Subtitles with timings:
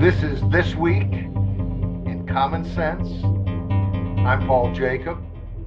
[0.00, 3.08] This is This Week in Common Sense.
[4.24, 5.18] I'm Paul Jacob,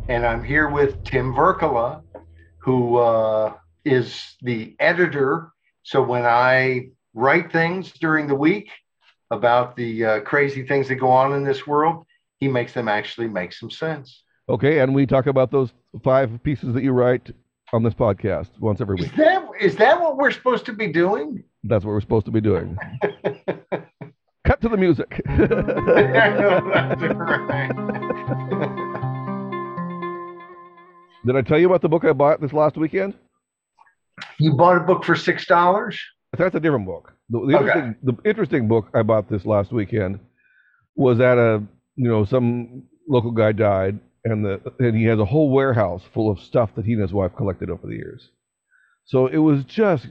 [0.07, 2.01] and I'm here with Tim Virkkala,
[2.59, 3.53] who uh,
[3.83, 5.51] is the editor.
[5.83, 8.69] So when I write things during the week
[9.31, 12.05] about the uh, crazy things that go on in this world,
[12.39, 14.23] he makes them actually make some sense.
[14.47, 15.73] Okay, and we talk about those
[16.05, 17.31] five pieces that you write
[17.73, 19.11] on this podcast once every week.
[19.11, 21.43] Is that is that what we're supposed to be doing?
[21.65, 22.77] That's what we're supposed to be doing.
[24.61, 25.21] To the music.
[25.27, 27.71] I know that's right.
[31.25, 33.15] Did I tell you about the book I bought this last weekend?
[34.37, 35.99] you bought a book for six dollars.
[36.37, 37.13] That's a different book.
[37.29, 37.67] The, the, Okay.
[37.67, 40.19] interesting, the interesting book I bought this last weekend
[40.95, 41.63] was at a,
[41.95, 46.29] you know, some local guy died, and the and he has a whole warehouse full
[46.29, 48.29] of stuff that he and his wife collected over the years.
[49.05, 50.07] So it was just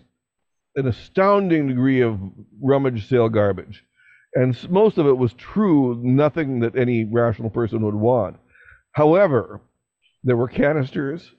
[0.77, 2.19] an astounding degree of
[2.61, 3.85] rummage sale garbage,
[4.35, 8.37] and most of it was true, nothing that any rational person would want.
[8.93, 9.61] However,
[10.25, 11.31] there were canisters.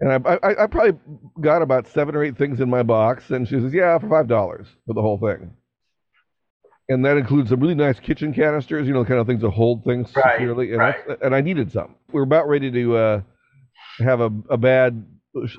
[0.00, 0.98] And I, I, I probably
[1.42, 4.28] got about seven or eight things in my box, and she says, "Yeah, for five
[4.28, 5.50] dollars for the whole thing."
[6.88, 9.50] And that includes some really nice kitchen canisters, you know, the kind of things that
[9.50, 10.70] hold things Right, securely.
[10.70, 10.94] And, right.
[11.08, 11.94] I, and I needed some.
[12.08, 13.20] We were about ready to uh,
[13.98, 15.06] have a, a bad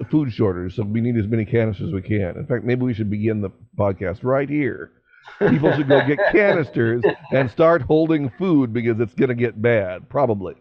[0.09, 2.35] food shortage, so we need as many canisters as we can.
[2.35, 4.91] In fact, maybe we should begin the podcast right here.
[5.39, 10.07] People should go get canisters and start holding food because it's going to get bad,
[10.09, 10.55] probably.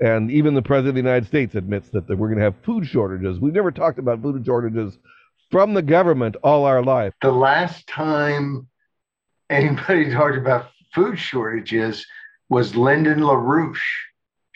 [0.00, 2.54] And even the president of the United States admits that that we're going to have
[2.62, 3.38] food shortages.
[3.40, 4.96] We've never talked about food shortages
[5.50, 7.12] from the government all our life.
[7.22, 8.68] the last time
[9.50, 12.06] anybody talked about food shortages
[12.48, 13.80] was Lyndon LaRouche.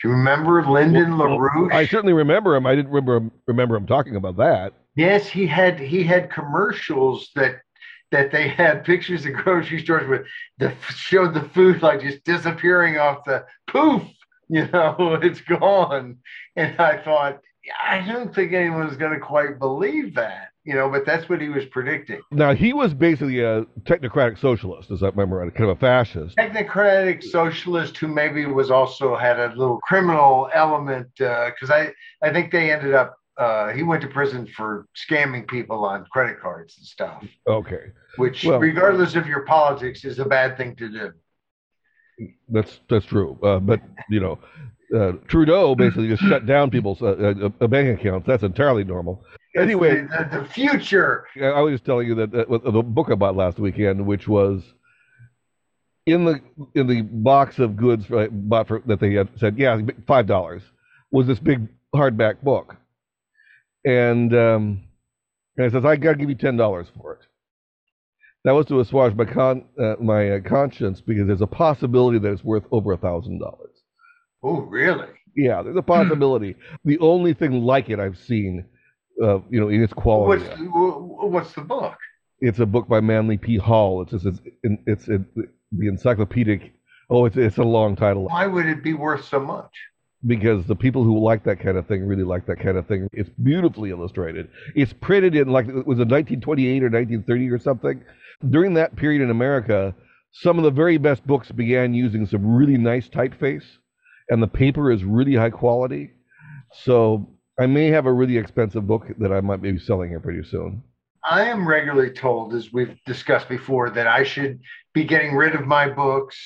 [0.01, 1.73] Do you remember Lyndon Well, LaRouche?
[1.73, 2.65] I certainly remember him.
[2.65, 4.73] I didn't remember him, remember him talking about that.
[4.95, 7.55] yes, he had he had commercials that
[8.11, 10.25] that they had pictures of grocery stores with
[10.57, 14.03] the showed the food like just disappearing off the poof,
[14.49, 16.17] you know, it's gone.
[16.55, 17.39] And I thought,
[17.83, 21.49] I don't think anyone's going to quite believe that, you know, but that's what he
[21.49, 22.21] was predicting.
[22.31, 26.37] Now he was basically a technocratic socialist, as I remember, kind of a fascist.
[26.37, 31.91] technocratic socialist who maybe was also had a little criminal element uh, because I
[32.21, 36.39] I think they ended up uh, he went to prison for scamming people on credit
[36.39, 40.89] cards and stuff, Okay, which Well- regardless of your politics is a bad thing to
[40.89, 41.11] do.
[42.49, 43.37] that's that's true.
[43.43, 44.39] Uh, but you know,
[44.95, 48.25] uh, Trudeau basically just shut down people's uh, uh, bank accounts.
[48.25, 49.23] That's entirely normal.
[49.57, 51.25] Anyway, the, the, the future.
[51.41, 54.63] I was just telling you that the book I bought last weekend, which was
[56.05, 56.39] in the
[56.75, 60.61] in the box of goods I bought for that they had said, yeah, five dollars,
[61.11, 62.75] was this big hardback book,
[63.85, 64.83] and um,
[65.57, 67.27] and it says I got to give you ten dollars for it.
[68.43, 72.31] That was to assuage my con uh, my uh, conscience because there's a possibility that
[72.31, 73.71] it's worth over a thousand dollars.
[74.43, 75.07] Oh, really?
[75.35, 76.55] Yeah, there's a possibility.
[76.83, 78.65] the only thing like it I've seen,
[79.21, 80.45] uh, you know, in its quality.
[80.45, 81.97] What's the, what's the book?
[82.39, 83.57] It's a book by Manly P.
[83.57, 84.01] Hall.
[84.01, 86.73] It's just, it's it's, it's, it's the encyclopedic.
[87.09, 89.71] Oh, it's it's a long title Why would it be worth so much?
[90.27, 93.07] Because the people who like that kind of thing really like that kind of thing.
[93.13, 94.49] It's beautifully illustrated.
[94.75, 98.03] It's printed in like it was it 1928 or 1930 or something.
[98.49, 99.93] During that period in America,
[100.31, 103.65] some of the very best books began using some really nice typeface,
[104.29, 106.11] and the paper is really high quality.
[106.83, 110.43] So I may have a really expensive book that I might be selling here pretty
[110.43, 110.83] soon.
[111.27, 114.59] I am regularly told, as we've discussed before, that I should
[114.93, 116.37] be getting rid of my books,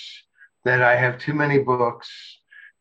[0.63, 2.38] that I have too many books.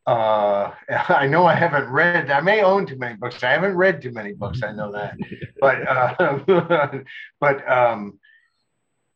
[0.09, 0.73] Uh,
[1.11, 3.43] I know I haven't read, I may own too many books.
[3.45, 4.63] I haven't read too many books.
[4.63, 5.17] I know that.
[5.61, 7.01] But, uh,
[7.41, 8.21] but, um,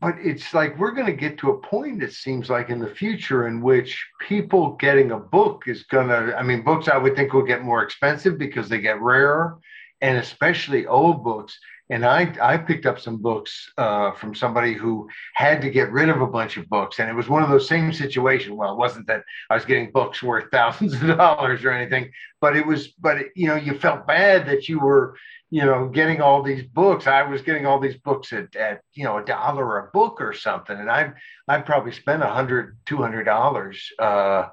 [0.00, 2.92] but it's like we're going to get to a point, it seems like, in the
[2.92, 7.14] future in which people getting a book is going to, I mean, books I would
[7.14, 9.60] think will get more expensive because they get rarer,
[10.00, 11.56] and especially old books.
[11.92, 16.08] And I, I picked up some books uh, from somebody who had to get rid
[16.08, 16.98] of a bunch of books.
[16.98, 18.56] And it was one of those same situations.
[18.56, 22.10] Well, it wasn't that I was getting books worth thousands of dollars or anything,
[22.40, 25.18] but it was, but it, you know, you felt bad that you were,
[25.50, 27.06] you know, getting all these books.
[27.06, 30.32] I was getting all these books at, at you know, a dollar a book or
[30.32, 30.78] something.
[30.78, 31.12] And I,
[31.46, 33.92] I probably spent a hundred, two hundred dollars.
[33.98, 34.46] Uh,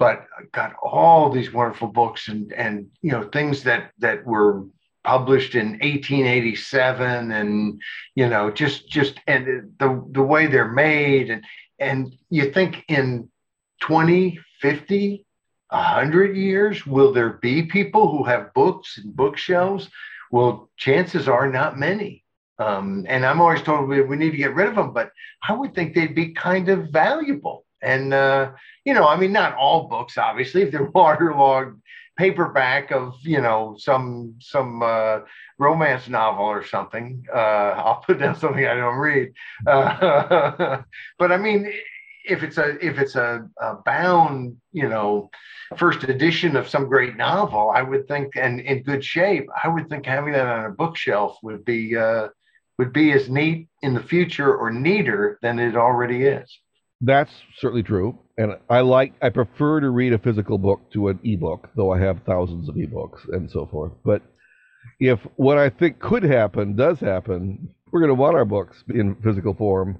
[0.00, 4.64] but got all these wonderful books and, and, you know, things that, that were
[5.04, 7.80] published in 1887 and
[8.14, 11.44] you know just just and the the way they're made and
[11.78, 13.28] and you think in
[13.82, 15.26] 20 50
[15.70, 19.90] 100 years will there be people who have books and bookshelves
[20.30, 22.24] well chances are not many
[22.58, 25.10] Um, and I'm always told we, we need to get rid of them, but
[25.48, 27.64] I would think they'd be kind of valuable.
[27.82, 28.52] And, uh,
[28.84, 31.80] you know, I mean, not all books, obviously, if they're waterlogged
[32.16, 35.20] paperback of, you know, some, some, uh,
[35.58, 37.24] romance novel or something.
[37.32, 39.32] Uh, I'll put down something I don't read.
[39.66, 40.82] Uh,
[41.18, 41.72] but I mean,
[42.24, 45.30] if it's a if it's a, a, bound, you know,
[45.76, 49.88] first edition of some great novel, I would think, and in good shape, I would
[49.88, 52.28] think having that on a bookshelf would be uh,
[52.78, 56.58] would be as neat in the future or neater than it already is.
[57.00, 61.20] That's certainly true, and I like I prefer to read a physical book to an
[61.22, 63.92] ebook, though I have thousands of ebooks and so forth.
[64.04, 64.22] But
[64.98, 69.14] if what I think could happen does happen, we're going to want our books in
[69.22, 69.98] physical form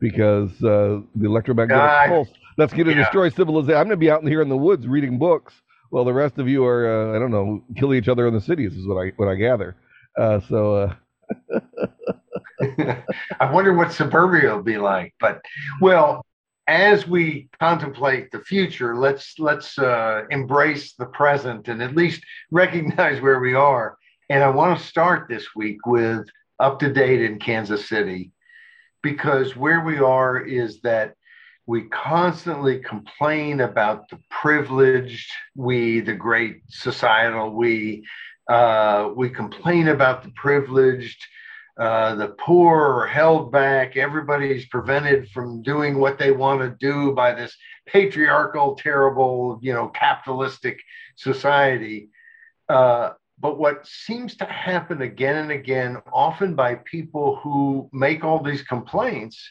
[0.00, 3.02] because uh, the electromagnetic uh, pulse that's going to yeah.
[3.02, 3.76] destroy civilization.
[3.76, 5.52] I'm going to be out in here in the woods reading books
[5.90, 8.40] while the rest of you are, uh, I don't know, killing each other in the
[8.40, 8.72] cities.
[8.72, 9.76] Is what I what I gather.
[10.18, 10.74] Uh, so.
[10.74, 10.94] Uh,
[13.40, 15.14] I wonder what suburbia will be like.
[15.20, 15.40] But
[15.80, 16.24] well,
[16.66, 23.20] as we contemplate the future, let's let's uh, embrace the present and at least recognize
[23.20, 23.96] where we are.
[24.28, 26.28] And I want to start this week with
[26.60, 28.30] up to date in Kansas City,
[29.02, 31.14] because where we are is that
[31.66, 38.04] we constantly complain about the privileged we, the great societal we.
[38.48, 41.24] Uh, we complain about the privileged.
[41.80, 43.96] Uh, the poor are held back.
[43.96, 47.56] Everybody's prevented from doing what they want to do by this
[47.86, 50.78] patriarchal, terrible, you know, capitalistic
[51.16, 52.10] society.
[52.68, 58.42] Uh, but what seems to happen again and again, often by people who make all
[58.42, 59.50] these complaints,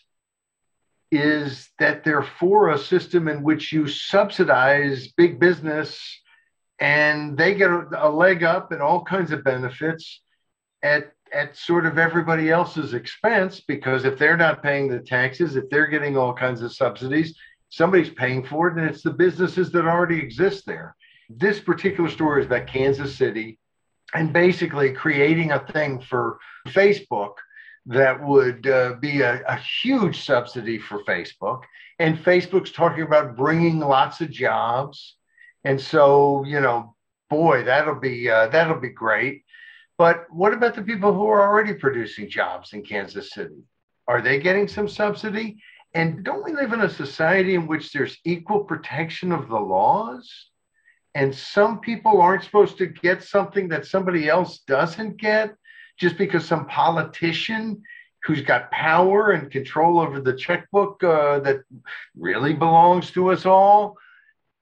[1.11, 5.99] is that they're for a system in which you subsidize big business
[6.79, 10.21] and they get a leg up and all kinds of benefits
[10.83, 15.69] at at sort of everybody else's expense because if they're not paying the taxes, if
[15.69, 17.37] they're getting all kinds of subsidies,
[17.69, 20.95] somebody's paying for it and it's the businesses that already exist there.
[21.29, 23.59] This particular story is about Kansas City
[24.13, 27.33] and basically creating a thing for Facebook
[27.85, 31.63] that would uh, be a, a, huge subsidy for Facebook.
[31.97, 35.15] And Facebook's talking about bringing lots of jobs.
[35.63, 36.95] And so, you know,
[37.29, 39.43] boy, that'll be uh, that'll be great.
[39.99, 43.61] But what about the people who are already producing jobs in Kansas City?
[44.07, 45.61] Are they getting some subsidy?
[45.93, 50.49] And don't we live in a society in which there's equal protection of the laws?
[51.15, 55.55] and some people aren't supposed to get something that somebody else doesn't get
[55.97, 57.81] just because some politician
[58.23, 61.61] who's got power and control over the checkbook uh, that
[62.15, 63.95] really belongs to us all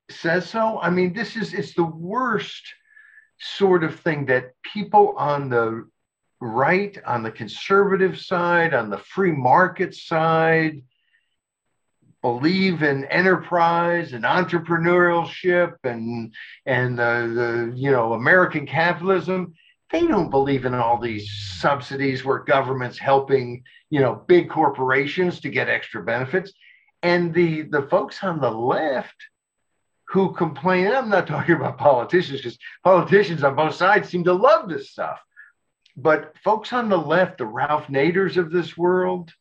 [0.09, 2.63] says so i mean this is it's the worst
[3.39, 5.87] sort of thing that people on the
[6.39, 10.83] right on the conservative side on the free market side
[12.21, 16.33] believe in enterprise and entrepreneurship and
[16.65, 19.53] and the, the you know American capitalism.
[19.91, 25.49] They don't believe in all these subsidies where government's helping you know big corporations to
[25.49, 26.51] get extra benefits.
[27.03, 29.15] And the the folks on the left
[30.09, 34.69] who complain, I'm not talking about politicians because politicians on both sides seem to love
[34.69, 35.19] this stuff.
[35.95, 39.33] But folks on the left, the Ralph Naders of this world,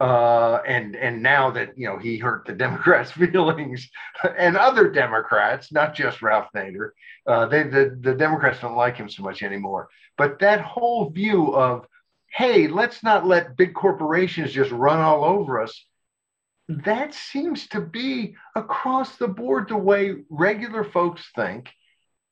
[0.00, 3.88] uh, and and now that you know he hurt the Democrats' feelings
[4.38, 6.90] and other Democrats, not just Ralph Nader,
[7.26, 9.88] uh, they the, the Democrats don't like him so much anymore.
[10.16, 11.86] But that whole view of
[12.30, 15.84] hey, let's not let big corporations just run all over us.
[16.68, 21.70] That seems to be across the board the way regular folks think,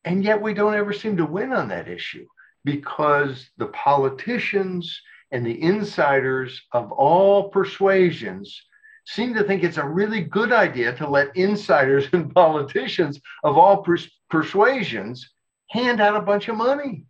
[0.04, 2.26] and yet we don't ever seem to win on that issue
[2.64, 5.00] because the politicians
[5.30, 8.62] and the insiders of all persuasions
[9.06, 13.82] seem to think it's a really good idea to let insiders and politicians of all
[13.82, 15.32] pers- persuasions
[15.70, 17.04] hand out a bunch of money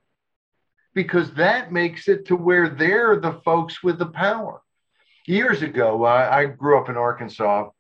[0.95, 4.63] because that makes it to where they're the folks with the power.
[5.27, 7.71] Years ago, I, I grew up in Arkansas,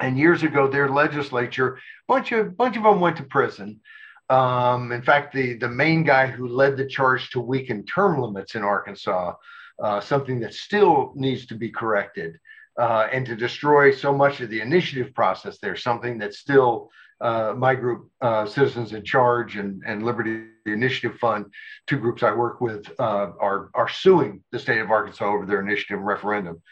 [0.00, 3.80] and years ago, their legislature, bunch of bunch of them went to prison.
[4.28, 8.54] Um, in fact, the the main guy who led the charge to weaken term limits
[8.54, 9.34] in Arkansas
[9.82, 12.38] uh, something that still needs to be corrected,
[12.78, 16.90] uh, and to destroy so much of the initiative process there, something that still
[17.24, 21.46] uh, my group, uh, Citizens in Charge and, and Liberty Initiative Fund,
[21.86, 25.60] two groups I work with, uh, are, are suing the state of Arkansas over their
[25.60, 26.62] initiative referendum.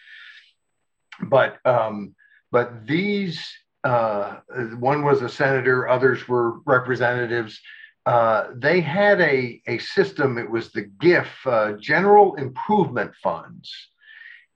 [1.20, 2.14] But, um,
[2.50, 3.50] but these,
[3.82, 4.36] uh,
[4.78, 7.60] one was a senator, others were representatives
[8.04, 13.72] uh, they had a, a system, it was the GIF, uh, General Improvement Funds.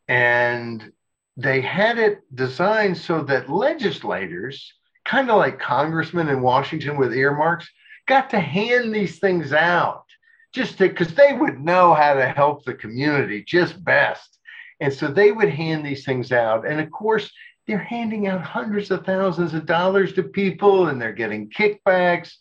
[0.09, 0.93] And
[1.37, 4.73] they had it designed so that legislators,
[5.07, 7.71] kind of like congressmen in Washington with earmarks,
[8.07, 10.05] got to hand these things out
[10.53, 14.39] just because they would know how to help the community just best.
[14.81, 16.67] And so they would hand these things out.
[16.67, 17.31] And of course,
[17.67, 22.33] they're handing out hundreds of thousands of dollars to people and they're getting kickbacks.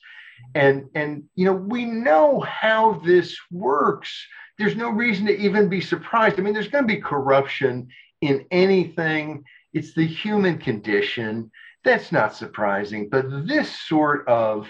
[0.54, 4.12] And, and you know, we know how this works.
[4.58, 6.40] There's no reason to even be surprised.
[6.40, 7.90] I mean, there's going to be corruption
[8.22, 9.44] in anything.
[9.74, 11.52] It's the human condition.
[11.86, 13.08] That's not surprising.
[13.10, 14.68] But this sort of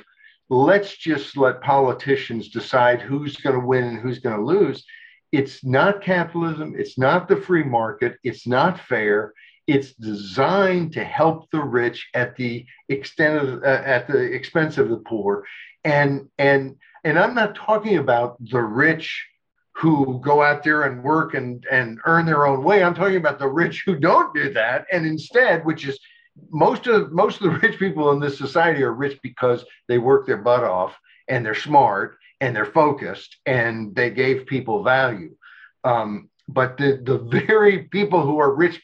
[0.49, 4.85] let's just let politicians decide who's going to win and who's going to lose.
[5.31, 6.75] It's not capitalism.
[6.77, 8.17] It's not the free market.
[8.23, 9.33] It's not fair.
[9.65, 14.89] It's designed to help the rich at the extent of uh, at the expense of
[14.89, 15.43] the poor,
[15.83, 19.25] and and and I'm not talking about the rich
[19.71, 22.83] who go out there and work and and earn their own way.
[22.83, 25.97] I'm talking about the rich who don't do that, and instead, which is
[26.49, 30.25] most of most of the rich people in this society are rich because they work
[30.25, 30.95] their butt off
[31.27, 35.35] and they're smart and they're focused and they gave people value.
[35.83, 38.81] Um, but the, the very people who are rich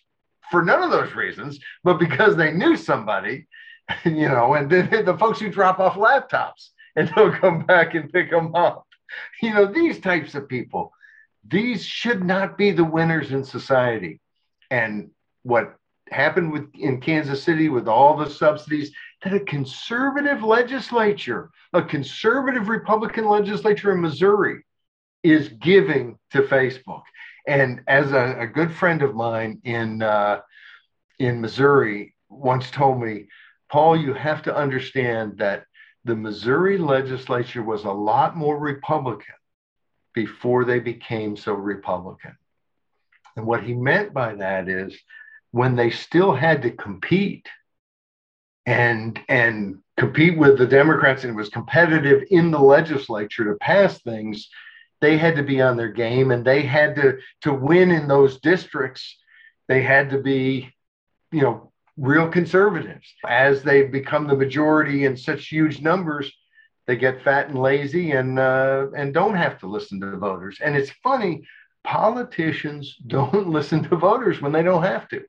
[0.49, 3.47] for none of those reasons, but because they knew somebody,
[4.05, 8.11] you know, and the, the folks who drop off laptops and they'll come back and
[8.11, 8.85] pick them up,
[9.41, 10.91] you know, these types of people,
[11.47, 14.19] these should not be the winners in society.
[14.69, 15.11] And
[15.43, 15.75] what
[16.11, 18.91] happened with in Kansas City with all the subsidies
[19.23, 24.63] that a conservative legislature, a conservative Republican legislature in Missouri
[25.23, 27.03] is giving to Facebook.
[27.47, 30.41] And as a, a good friend of mine in uh,
[31.19, 33.27] in Missouri once told me,
[33.69, 35.65] Paul, you have to understand that
[36.03, 39.35] the Missouri legislature was a lot more Republican
[40.13, 42.35] before they became so Republican.
[43.35, 44.97] And what he meant by that is
[45.51, 47.47] when they still had to compete
[48.65, 54.01] and and compete with the Democrats and it was competitive in the legislature to pass
[54.01, 54.49] things,
[55.01, 58.39] they had to be on their game and they had to to win in those
[58.39, 59.17] districts.
[59.67, 60.73] They had to be,
[61.31, 63.13] you know, real conservatives.
[63.27, 66.31] As they become the majority in such huge numbers,
[66.87, 70.59] they get fat and lazy and uh, and don't have to listen to the voters.
[70.63, 71.47] And it's funny,
[71.83, 75.23] politicians don't listen to voters when they don't have to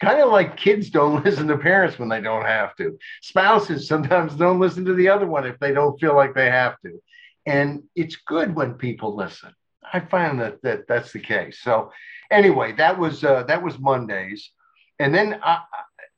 [0.00, 2.98] kind of like kids don't listen to parents when they don't have to.
[3.22, 6.80] Spouses sometimes don't listen to the other one if they don't feel like they have
[6.84, 7.00] to.
[7.46, 9.54] And it's good when people listen.
[9.92, 11.60] I find that, that that's the case.
[11.62, 11.92] So
[12.30, 14.50] anyway, that was uh, that was Mondays,
[14.98, 15.62] and then I,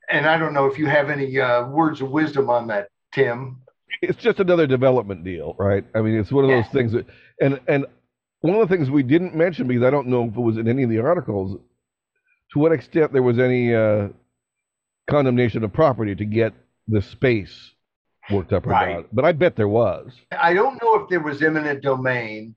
[0.09, 3.61] and I don't know if you have any uh, words of wisdom on that, Tim.
[4.01, 5.85] It's just another development deal, right?
[5.93, 7.05] I mean, it's one of those things that,
[7.41, 7.85] and and
[8.41, 10.67] one of the things we didn't mention because I don't know if it was in
[10.67, 11.59] any of the articles
[12.51, 14.09] to what extent there was any uh,
[15.09, 16.53] condemnation of property to get
[16.87, 17.71] the space
[18.31, 19.05] worked up or right.
[19.11, 20.11] But I bet there was.
[20.31, 22.55] I don't know if there was eminent domain,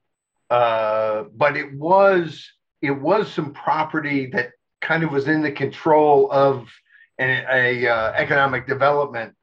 [0.50, 2.46] uh, but it was
[2.80, 6.68] it was some property that kind of was in the control of
[7.18, 9.34] an a, uh, economic development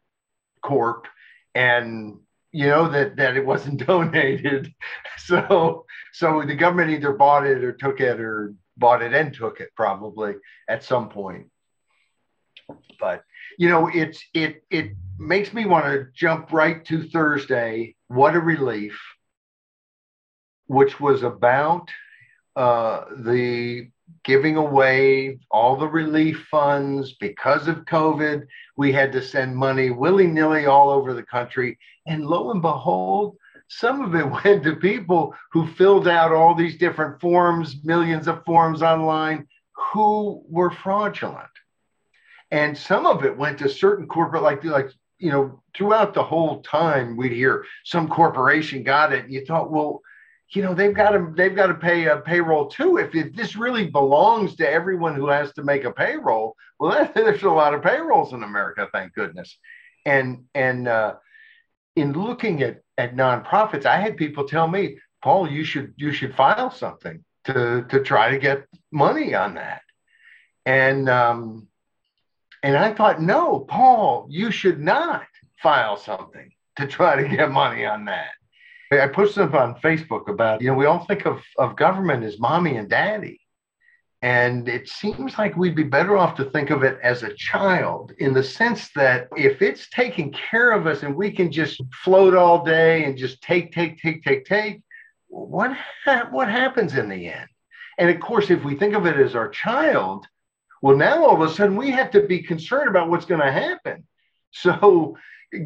[0.61, 1.07] corp,
[1.55, 2.17] and
[2.51, 4.73] you know that that it wasn't donated.
[5.17, 9.59] So so the government either bought it or took it or bought it and took
[9.59, 10.35] it probably
[10.67, 11.47] at some point.
[12.99, 13.23] But
[13.57, 17.95] you know, it's it it makes me want to jump right to Thursday.
[18.07, 18.99] What a relief!
[20.67, 21.89] Which was about
[22.55, 23.89] uh, the
[24.23, 28.45] giving away all the relief funds because of COVID.
[28.75, 31.77] We had to send money willy nilly all over the country.
[32.05, 33.37] And lo and behold,
[33.69, 38.43] some of it went to people who filled out all these different forms, millions of
[38.45, 39.47] forms online,
[39.93, 41.47] who were fraudulent.
[42.51, 46.61] And some of it went to certain corporate, like, like, you know, throughout the whole
[46.61, 49.25] time we'd hear some corporation got it.
[49.25, 50.01] And you thought, well,
[50.51, 52.97] you know, they've got to they've got to pay a payroll too.
[52.97, 57.13] If, if this really belongs to everyone who has to make a payroll, well, that,
[57.13, 59.59] there's a lot of payrolls in America, thank goodness.
[60.05, 61.15] And and uh,
[61.95, 66.35] in looking at at nonprofits, I had people tell me, Paul, you should you should
[66.35, 69.81] file something to to try to get money on that.
[70.65, 71.67] And um,
[72.61, 75.27] and I thought, no, Paul, you should not
[75.63, 78.31] file something to try to get money on that.
[78.91, 82.39] I posted up on Facebook about, you know, we all think of, of government as
[82.39, 83.39] mommy and daddy.
[84.21, 88.11] And it seems like we'd be better off to think of it as a child
[88.19, 92.35] in the sense that if it's taking care of us and we can just float
[92.35, 94.81] all day and just take, take, take, take, take,
[95.27, 95.71] what,
[96.03, 97.47] ha- what happens in the end?
[97.97, 100.25] And of course, if we think of it as our child,
[100.81, 103.51] well, now all of a sudden we have to be concerned about what's going to
[103.51, 104.05] happen.
[104.51, 105.15] So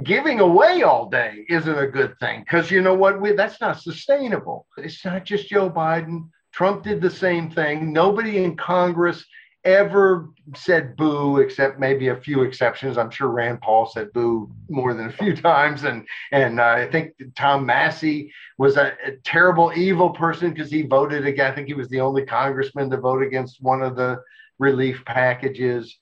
[0.04, 3.20] giving away all day isn't a good thing because you know what?
[3.22, 4.68] We, that's not sustainable.
[4.78, 6.30] It's not just Joe Biden.
[6.54, 7.92] Trump did the same thing.
[7.92, 9.26] Nobody in Congress
[9.64, 12.98] ever said boo, except maybe a few exceptions.
[12.98, 16.90] I'm sure Rand Paul said boo more than a few times, and and uh, I
[16.92, 21.52] think Tom Massie was a, a terrible, evil person because he voted again.
[21.52, 24.22] I think he was the only congressman to vote against one of the
[24.60, 25.98] relief packages.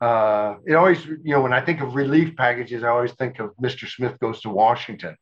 [0.00, 3.56] Uh, it always, you know, when I think of relief packages, I always think of
[3.62, 3.88] Mr.
[3.88, 5.16] Smith goes to Washington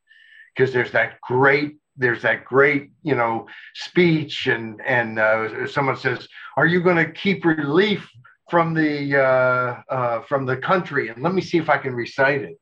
[0.55, 6.27] because there's that great there's that great you know speech and and uh, someone says
[6.57, 8.09] are you going to keep relief
[8.51, 11.09] from the uh, uh, from the country?
[11.09, 12.59] And let me see if i can recite it.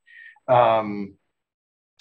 [0.48, 1.14] Um,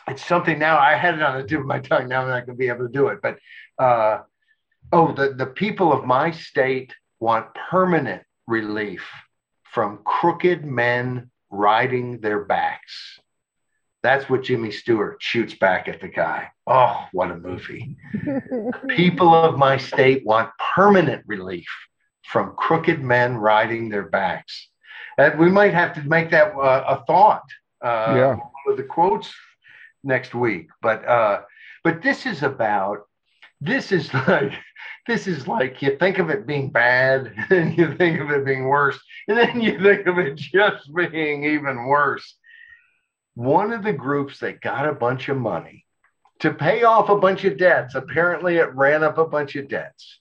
[0.09, 2.45] it's something now i had it on the tip of my tongue now i'm not
[2.45, 3.37] going to be able to do it but
[3.77, 4.19] uh,
[4.91, 9.05] oh the, the people of my state want permanent relief
[9.63, 13.19] from crooked men riding their backs
[14.01, 16.49] that's what Jimmy Stewart shoots back at the guy.
[16.65, 17.97] Oh, what a movie.
[18.87, 21.67] People of my state want permanent relief
[22.25, 24.69] from crooked men riding their backs.
[25.17, 27.43] And we might have to make that uh, a thought.
[27.83, 28.37] Uh, yeah.
[28.65, 29.33] With the quotes
[30.03, 30.69] next week.
[30.81, 31.41] But uh,
[31.83, 33.07] but this is about
[33.61, 34.53] this is like
[35.07, 38.65] this is like you think of it being bad and you think of it being
[38.65, 42.35] worse and then you think of it just being even worse
[43.39, 45.85] one of the groups that got a bunch of money
[46.41, 50.19] to pay off a bunch of debts, apparently it ran up a bunch of debts,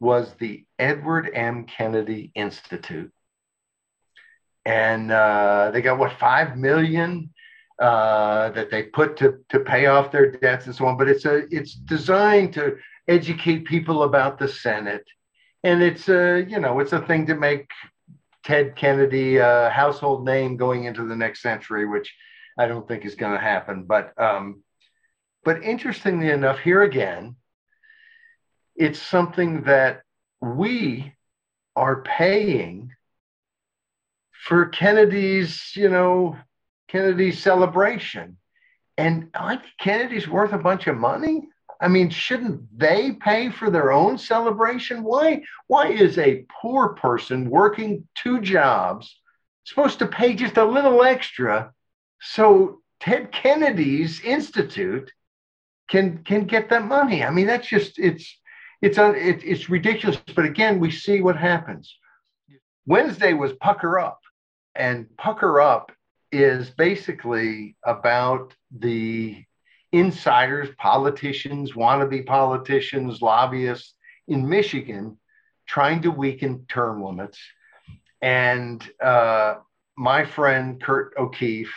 [0.00, 1.64] was the Edward M.
[1.64, 3.12] Kennedy Institute.
[4.64, 7.30] And uh, they got what, five million
[7.78, 10.98] uh, that they put to, to pay off their debts and so on.
[10.98, 15.06] But it's a it's designed to educate people about the Senate.
[15.62, 17.70] And it's a, you know, it's a thing to make
[18.44, 22.14] Ted Kennedy uh, household name going into the next century, which
[22.58, 23.84] I don't think is going to happen.
[23.84, 24.62] But um,
[25.44, 27.36] but interestingly enough, here again,
[28.76, 30.02] it's something that
[30.40, 31.12] we
[31.74, 32.90] are paying
[34.32, 36.36] for Kennedy's, you know,
[36.88, 38.36] Kennedy's celebration.
[38.98, 39.34] And
[39.78, 41.48] Kennedy's worth a bunch of money.
[41.82, 45.02] I mean, shouldn't they pay for their own celebration?
[45.02, 49.18] Why, why is a poor person working two jobs
[49.64, 51.72] supposed to pay just a little extra
[52.20, 55.10] so Ted Kennedy's Institute
[55.90, 57.24] can can get that money?
[57.24, 58.38] I mean, that's just it's
[58.80, 60.18] it's un, it, it's ridiculous.
[60.36, 61.96] But again, we see what happens.
[62.86, 64.20] Wednesday was Pucker Up,
[64.76, 65.90] and Pucker Up
[66.30, 69.44] is basically about the
[69.92, 73.94] insiders, politicians, wannabe politicians, lobbyists
[74.26, 75.18] in Michigan
[75.66, 77.38] trying to weaken term limits.
[78.20, 79.56] And uh,
[79.96, 81.74] my friend Kurt O'Keefe,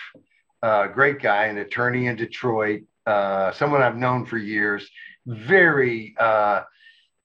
[0.63, 4.89] uh, great guy, an attorney in Detroit, uh, someone I've known for years,
[5.25, 6.63] very uh,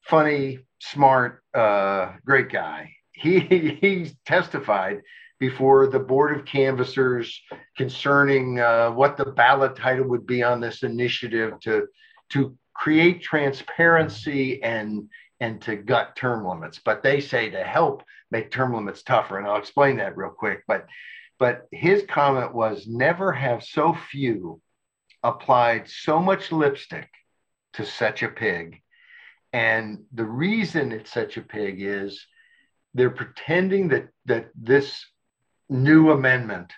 [0.03, 2.93] funny, smart, uh, great guy.
[3.13, 3.41] He
[3.81, 5.03] he testified
[5.41, 7.43] before the board of canvassers
[7.77, 11.89] concerning uh, what the ballot title would be on this initiative to
[12.29, 15.09] to create transparency and
[15.41, 16.81] and to gut term limits.
[16.85, 20.63] But they say to help make term limits tougher and i'll explain that real quick.
[20.69, 20.87] But
[21.39, 24.61] but his comment was never have so few
[25.23, 27.09] applied so much lipstick
[27.73, 28.83] to such a pig.
[29.53, 32.27] And the reason it's such a pig is
[32.95, 35.05] they're pretending that that this
[35.71, 36.73] new amendment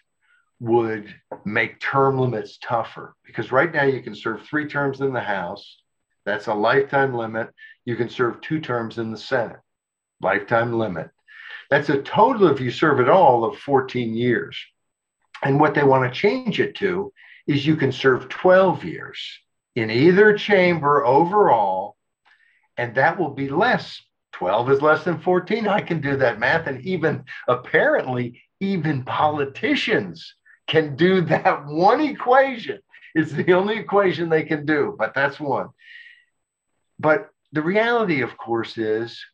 [0.61, 1.13] would
[1.45, 5.79] make term limits tougher because right now you can serve three terms in the House.
[6.25, 7.49] That's a lifetime limit.
[7.85, 9.59] You can serve two terms in the Senate,
[10.21, 11.11] lifetime limit.
[11.69, 14.57] That's a total, if you serve it all, of 14 years.
[15.43, 17.13] And what they want to change it to
[17.47, 19.19] is you can serve 12 years
[19.75, 21.97] in either chamber overall,
[22.77, 24.01] and that will be less.
[24.43, 25.69] 12 is less than 14.
[25.69, 26.67] I can do that math.
[26.67, 30.35] And even apparently, even politicians
[30.67, 32.81] can do that one equation.
[33.15, 35.69] It's the only equation they can do, but that's one.
[36.99, 39.25] But the reality, of course, is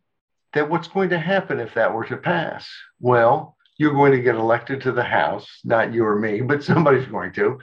[0.52, 2.68] that what's going to happen if that were to pass?
[3.00, 7.06] Well, you're going to get elected to the House, not you or me, but somebody's
[7.06, 7.58] going to,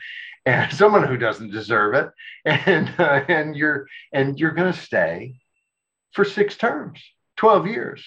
[0.48, 2.10] and someone who doesn't deserve it,
[2.46, 5.36] and uh, and you're and you're going to stay
[6.14, 7.00] for six terms.
[7.38, 8.04] 12 years.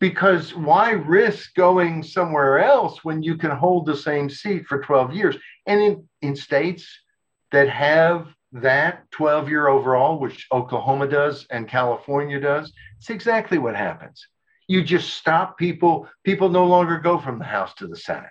[0.00, 5.14] Because why risk going somewhere else when you can hold the same seat for 12
[5.14, 5.36] years?
[5.66, 6.88] And in, in states
[7.52, 13.76] that have that 12 year overall, which Oklahoma does and California does, it's exactly what
[13.76, 14.26] happens.
[14.66, 18.30] You just stop people, people no longer go from the House to the Senate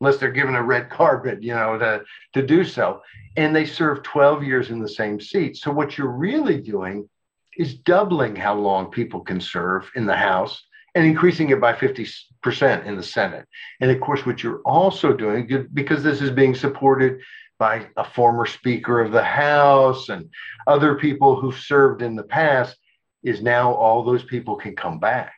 [0.00, 2.02] unless they're given a red carpet, you know, to,
[2.34, 3.00] to do so.
[3.36, 5.56] And they serve 12 years in the same seat.
[5.56, 7.08] So what you're really doing
[7.56, 10.62] is doubling how long people can serve in the House
[10.94, 13.46] and increasing it by 50% in the Senate.
[13.80, 17.20] And of course, what you're also doing, because this is being supported
[17.58, 20.28] by a former Speaker of the House and
[20.66, 22.76] other people who've served in the past,
[23.22, 25.34] is now all those people can come back.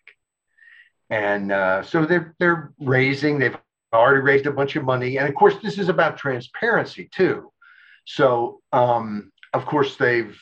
[1.10, 3.56] And uh, so they're they're raising, they've
[3.92, 5.18] already raised a bunch of money.
[5.18, 7.50] And of course, this is about transparency too.
[8.04, 10.38] So um, of course they've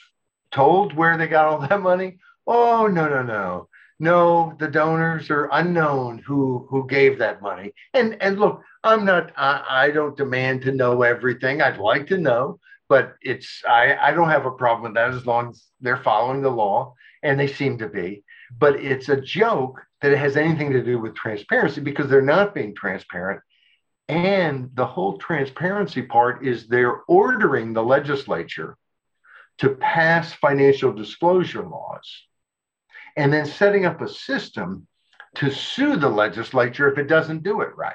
[0.51, 2.19] told where they got all that money.
[2.47, 3.69] Oh no, no, no.
[3.99, 7.73] No, the donors are unknown who who gave that money.
[7.95, 11.63] And and look, I'm not I, I don't demand to know everything.
[11.63, 15.27] I'd like to know, but it's I, I don't have a problem with that as
[15.27, 18.23] long as they're following the law and they seem to be.
[18.59, 22.55] But it's a joke that it has anything to do with transparency because they're not
[22.55, 23.41] being transparent.
[24.09, 28.77] And the whole transparency part is they're ordering the legislature
[29.59, 32.25] to pass financial disclosure laws
[33.17, 34.87] and then setting up a system
[35.37, 37.95] to sue the legislature if it doesn't do it right.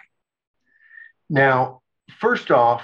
[1.30, 1.82] Now,
[2.20, 2.84] first off,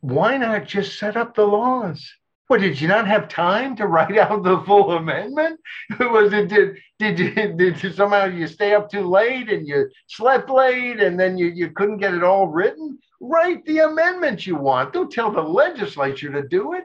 [0.00, 2.12] why not just set up the laws?
[2.46, 5.60] What did you not have time to write out the full amendment?
[5.98, 10.50] Was it did did you did somehow you stay up too late and you slept
[10.50, 12.98] late and then you, you couldn't get it all written?
[13.20, 14.92] Write the amendment you want.
[14.92, 16.84] Don't tell the legislature to do it.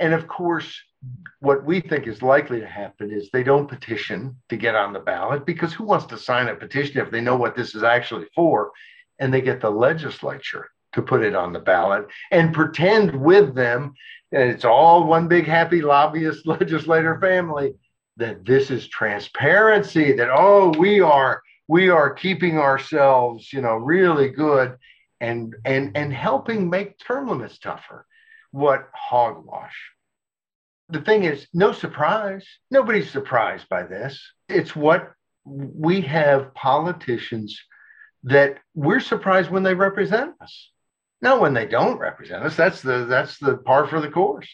[0.00, 0.80] And of course,
[1.40, 5.00] what we think is likely to happen is they don't petition to get on the
[5.00, 8.26] ballot because who wants to sign a petition if they know what this is actually
[8.34, 8.70] for?
[9.18, 13.94] And they get the legislature to put it on the ballot and pretend with them
[14.32, 17.74] and it's all one big happy lobbyist legislator family
[18.16, 24.30] that this is transparency that oh we are we are keeping ourselves you know really
[24.30, 24.76] good
[25.20, 28.06] and and and helping make term limits tougher
[28.50, 29.76] what hogwash
[30.88, 35.12] the thing is no surprise nobody's surprised by this it's what
[35.44, 37.60] we have politicians
[38.24, 40.70] that we're surprised when they represent us
[41.20, 44.48] no, when they don't represent us, that's the that's the par for the course.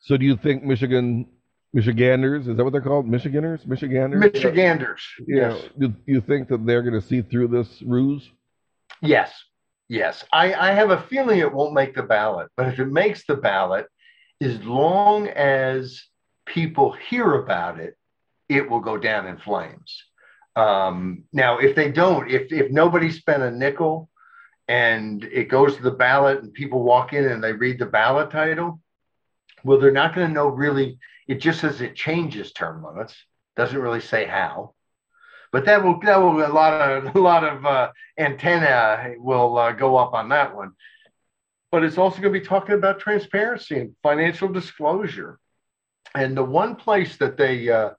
[0.00, 1.26] So, do you think Michigan
[1.74, 3.06] Michiganders is that what they're called?
[3.06, 5.02] Michiganders, Michiganders, Michiganders.
[5.26, 5.62] Yes.
[5.78, 8.28] Do you think that they're going to see through this ruse?
[9.02, 9.32] Yes.
[9.92, 10.24] Yes.
[10.32, 13.36] I, I have a feeling it won't make the ballot, but if it makes the
[13.36, 13.88] ballot,
[14.40, 16.02] as long as
[16.46, 17.94] people hear about it,
[18.48, 20.02] it will go down in flames.
[20.56, 24.08] Um, now, if they don't, if if nobody spent a nickel
[24.66, 28.30] and it goes to the ballot and people walk in and they read the ballot
[28.30, 28.80] title,
[29.62, 30.98] well, they're not going to know really.
[31.28, 33.14] It just says it changes term limits,
[33.56, 34.72] doesn't really say how.
[35.52, 39.72] But that will that will a lot of a lot of uh, antenna will uh,
[39.72, 40.72] go up on that one.
[41.70, 45.38] But it's also going to be talking about transparency and financial disclosure.
[46.14, 47.90] And the one place that they uh,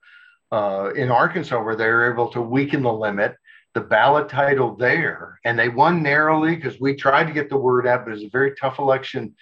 [0.52, 3.36] uh in Arkansas where they were able to weaken the limit
[3.74, 7.86] the ballot title there, and they won narrowly because we tried to get the word
[7.86, 9.34] out, but it was a very tough election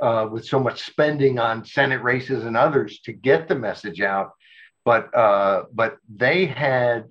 [0.00, 4.32] uh, with so much spending on Senate races and others to get the message out.
[4.84, 7.06] But uh, but they had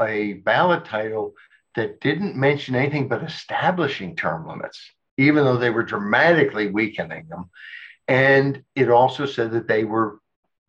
[0.00, 1.34] a ballot title
[1.74, 7.50] that didn't mention anything but establishing term limits, even though they were dramatically weakening them.
[8.08, 10.20] And it also said that they were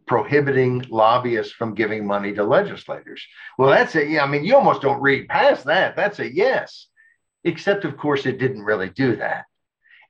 [0.06, 3.26] prohibiting lobbyists from giving money to legislators.
[3.58, 4.10] Well, that's it.
[4.10, 5.96] Yeah, I mean, you almost don't read past that.
[5.96, 6.88] That's a yes.
[7.44, 9.46] Except, of course, it didn't really do that.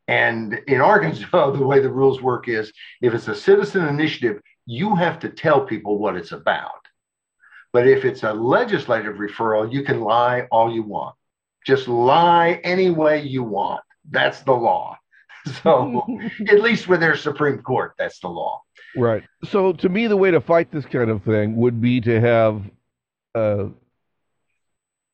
[0.08, 4.96] And in Arkansas, the way the rules work is if it's a citizen initiative, you
[4.96, 6.87] have to tell people what it's about.
[7.74, 11.16] But if it's a legislative referral, you can lie all you want.
[11.66, 13.84] Just lie any way you want.
[14.10, 14.98] That's the law.
[15.64, 16.04] So,
[16.50, 18.62] at least with their Supreme Court, that's the law.
[18.98, 19.24] Right.
[19.46, 22.64] So to me, the way to fight this kind of thing would be to have,
[23.34, 23.68] uh,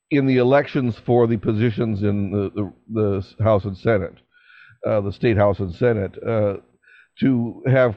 [0.09, 2.73] in the elections for the positions in the, the,
[3.37, 4.15] the House and Senate,
[4.87, 6.55] uh, the state House and Senate, uh,
[7.19, 7.95] to have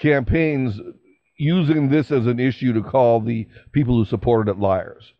[0.00, 0.80] campaigns
[1.36, 5.12] using this as an issue to call the people who supported it liars.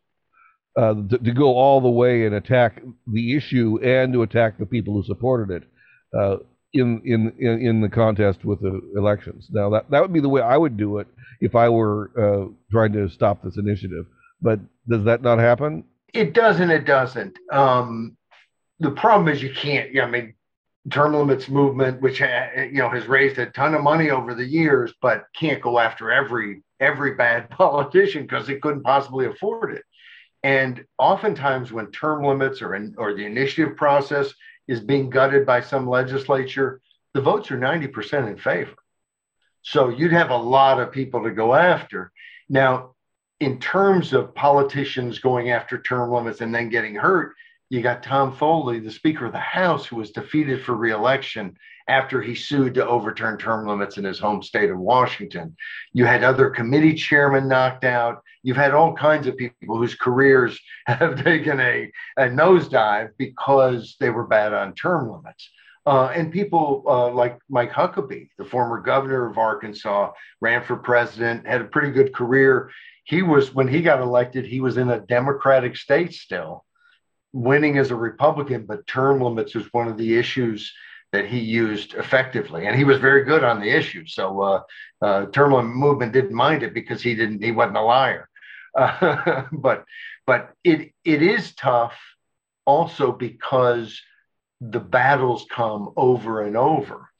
[0.76, 4.66] Uh, to, to, go all the way and attack the issue and to attack the
[4.66, 5.62] people who supported it.
[6.14, 6.36] Uh,
[6.72, 9.48] in, in in in the contest with the elections.
[9.50, 11.06] Now that that would be the way I would do it
[11.40, 14.06] if I were uh, trying to stop this initiative.
[14.40, 15.84] But does that not happen?
[16.12, 16.70] It doesn't.
[16.70, 17.38] It doesn't.
[17.50, 18.16] Um,
[18.78, 19.98] the problem is you can't.
[19.98, 20.34] I mean,
[20.90, 24.34] term limits movement, which uh, uh, you know has raised a ton of money over
[24.34, 29.74] the years, but can't go after every every bad politician because it couldn't possibly afford
[29.74, 29.84] it.
[30.42, 34.32] And oftentimes, when term limits or in, or the initiative process
[34.68, 36.80] is being gutted by some legislature,
[37.14, 38.74] the votes are 90% in favor.
[39.62, 42.12] So you'd have a lot of people to go after.
[42.48, 42.94] Now,
[43.40, 47.34] in terms of politicians going after term limits and then getting hurt,
[47.68, 51.56] you got Tom Foley, the Speaker of the House, who was defeated for reelection
[51.88, 55.56] after he sued to overturn term limits in his home state of Washington.
[55.92, 58.22] You had other committee chairmen knocked out.
[58.42, 64.10] You've had all kinds of people whose careers have taken a, a nosedive because they
[64.10, 65.50] were bad on term limits.
[65.86, 71.46] Uh, and people uh, like Mike Huckabee, the former governor of Arkansas, ran for president,
[71.46, 72.70] had a pretty good career.
[73.04, 76.64] He was, when he got elected, he was in a Democratic state still,
[77.36, 80.72] winning as a Republican, but term limits was one of the issues
[81.12, 84.06] that he used effectively, and he was very good on the issue.
[84.06, 84.62] So uh,
[85.02, 88.28] uh, term limit movement didn't mind it because he didn't he wasn't a liar.
[88.74, 89.84] Uh, but
[90.26, 91.96] but it it is tough
[92.64, 94.00] also because
[94.60, 97.10] the battles come over and over.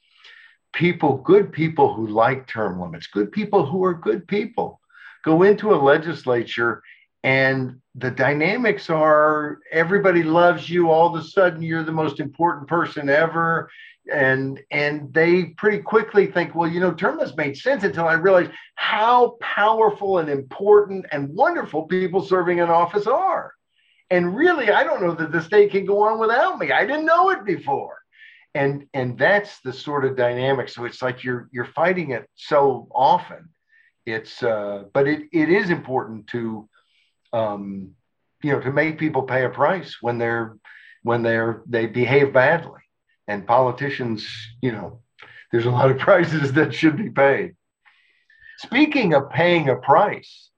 [0.73, 4.79] People, good people who like term limits, good people who are good people,
[5.23, 6.81] go into a legislature
[7.23, 12.67] and the dynamics are everybody loves you all of a sudden you're the most important
[12.67, 13.69] person ever.
[14.13, 18.13] And and they pretty quickly think well you know term limits made sense until i
[18.13, 23.53] realized how powerful and important and wonderful people serving in office are.
[24.09, 26.71] And really i don't know that the state can go on without me.
[26.71, 27.97] I didn't know it before.
[28.53, 32.87] And and that's the sort of dynamic so it's like you're you're fighting it so
[32.95, 33.49] often.
[34.05, 36.69] It's uh but it it is important to
[37.33, 37.91] um
[38.43, 40.57] you know to make people pay a price when they're
[41.03, 42.81] when they're they behave badly
[43.27, 44.27] and politicians
[44.61, 45.01] you know
[45.51, 47.55] there's a lot of prices that should be paid
[48.57, 50.49] speaking of paying a price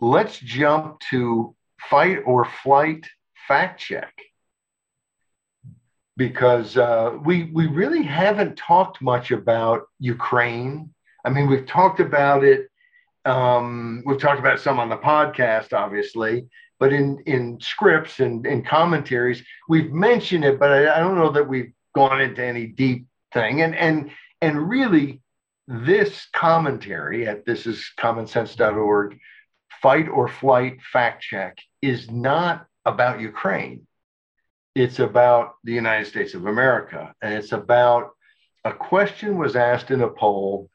[0.00, 3.06] let's jump to fight or flight
[3.48, 4.12] fact check
[6.16, 10.92] because uh, we we really haven't talked much about Ukraine.
[11.24, 12.68] I mean, we've talked about it.
[13.26, 16.46] Um, we've talked about some on the podcast, obviously,
[16.78, 21.32] but in in scripts and in commentaries, we've mentioned it, but I, I don't know
[21.32, 23.62] that we've gone into any deep thing.
[23.62, 24.10] And and
[24.40, 25.20] and really,
[25.66, 29.18] this commentary at this is commonsense.org
[29.82, 33.86] fight or flight fact check is not about Ukraine.
[34.74, 37.14] It's about the United States of America.
[37.22, 38.10] And it's about
[38.64, 40.70] a question was asked in a poll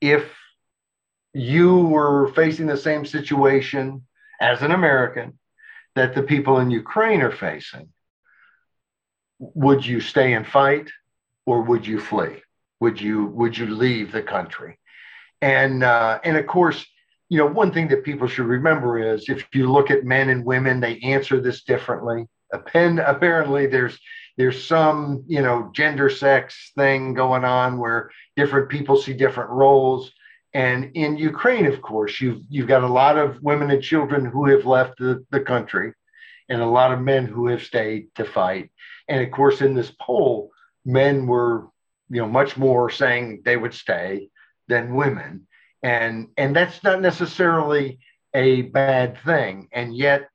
[0.00, 0.30] if
[1.32, 4.06] you were facing the same situation
[4.40, 5.38] as an American
[5.94, 7.88] that the people in Ukraine are facing,
[9.38, 10.90] would you stay and fight
[11.46, 12.42] or would you flee?
[12.80, 14.78] Would you would you leave the country?
[15.42, 16.84] And uh, and of course,
[17.28, 20.44] you know, one thing that people should remember is if you look at men and
[20.44, 22.26] women, they answer this differently.
[22.52, 23.98] Apparently, there's
[24.36, 30.12] there's some you know gender sex thing going on where different people see different roles.
[30.52, 34.46] And in Ukraine, of course, you've you've got a lot of women and children who
[34.46, 35.92] have left the, the country,
[36.48, 38.70] and a lot of men who have stayed to fight.
[39.08, 40.50] And of course, in this poll,
[40.84, 41.68] men were
[42.10, 44.28] you know much more saying they would stay
[44.68, 45.46] than women
[45.82, 48.00] and and that's not necessarily
[48.34, 50.28] a bad thing and yet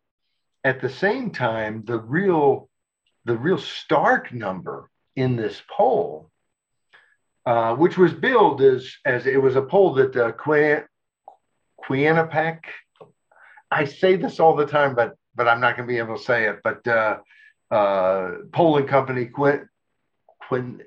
[0.64, 2.70] at the same time the real
[3.26, 6.32] the real stark number in this poll
[7.46, 10.32] uh, which was billed as as it was a poll that uh,
[11.88, 12.60] Quinnipiac
[13.72, 16.24] I say this all the time but but I'm not going to be able to
[16.24, 17.20] say it but uh,
[17.72, 19.68] uh, polling company Quinn
[20.48, 20.82] Quinn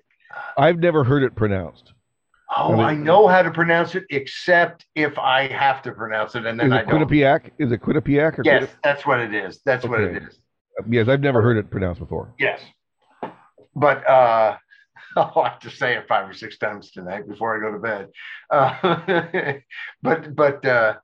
[0.57, 1.93] I've never heard it pronounced
[2.57, 6.35] Oh, I, mean, I, know how to pronounce it, except if I have to pronounce
[6.35, 7.43] it, and then is it I Quinnipiac?
[7.43, 7.53] Don't.
[7.59, 8.39] Is it Quinnipiac?
[8.39, 8.77] Or yes, Quinnipiac?
[8.83, 9.61] that's what it is.
[9.67, 9.91] That's okay.
[9.91, 10.39] what it is.
[10.89, 12.33] Yes, I've never heard it pronounced before.
[12.39, 12.61] Yes,
[13.75, 14.57] but uh,
[15.17, 18.09] I'll have to say it five or six times tonight before I go to bed.
[18.51, 19.55] Uh,
[20.03, 20.95] but but uh,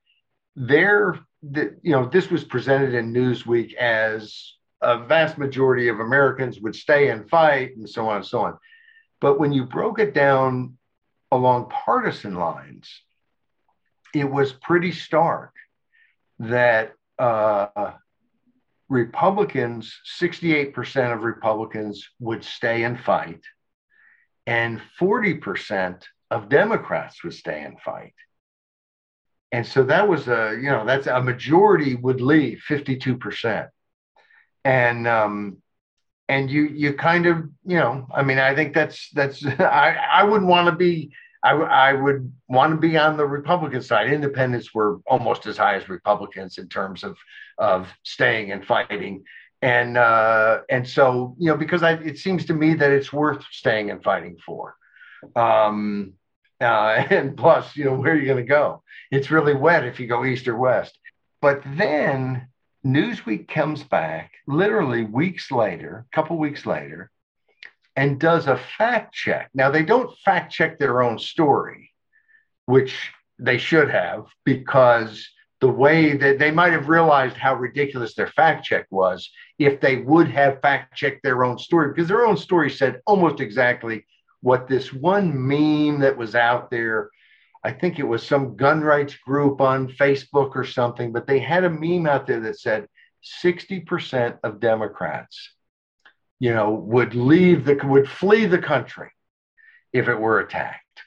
[0.57, 6.61] there, the, you know, this was presented in Newsweek as a vast majority of Americans
[6.61, 8.59] would stay and fight, and so on and so on.
[9.21, 10.77] But when you broke it down
[11.31, 12.91] along partisan lines,
[14.15, 15.53] it was pretty stark
[16.39, 17.93] that uh,
[18.89, 23.41] Republicans, 68% of Republicans would stay and fight,
[24.47, 28.15] and 40% of Democrats would stay and fight.
[29.53, 33.69] And so that was a, you know, that's a majority would leave 52%.
[34.65, 35.59] And, um,
[36.29, 40.25] and you, you kind of, you know, I mean, I think that's, that's, I, I
[40.25, 41.13] wouldn't want to be,
[41.45, 44.13] I, I would want to be on the Republican side.
[44.13, 47.17] Independents were almost as high as Republicans in terms of,
[47.59, 49.25] of staying and fighting.
[49.65, 53.43] And, uh, and so, you know, because I, it seems to me that it's worth
[53.51, 54.77] staying and fighting for.
[55.35, 56.13] Um,
[56.61, 58.83] uh, and plus, you know, where are you going to go?
[59.11, 60.99] It's really wet if you go east or west.
[61.41, 62.49] But then
[62.85, 67.11] Newsweek comes back literally weeks later, a couple weeks later,
[67.97, 69.49] and does a fact check.
[69.55, 71.91] Now, they don't fact check their own story,
[72.67, 75.27] which they should have, because
[75.65, 79.97] the way that they might have realized how ridiculous their fact check was if they
[79.97, 84.05] would have fact checked their own story, because their own story said almost exactly
[84.43, 87.09] what this one meme that was out there
[87.65, 91.65] I think it was some gun rights group on Facebook or something, but they had
[91.65, 92.89] a meme out there that said
[93.43, 95.51] 60% of Democrats,
[96.39, 99.11] you know, would leave the would flee the country
[99.95, 101.01] if it were attacked.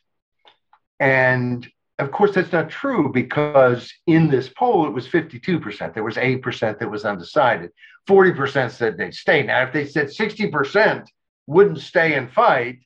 [0.99, 5.93] And of course, that's not true because in this poll, it was 52%.
[5.93, 7.71] There was 8% that was undecided.
[8.07, 9.43] 40% said they'd stay.
[9.43, 11.07] Now, if they said 60%
[11.47, 12.79] wouldn't stay and fight,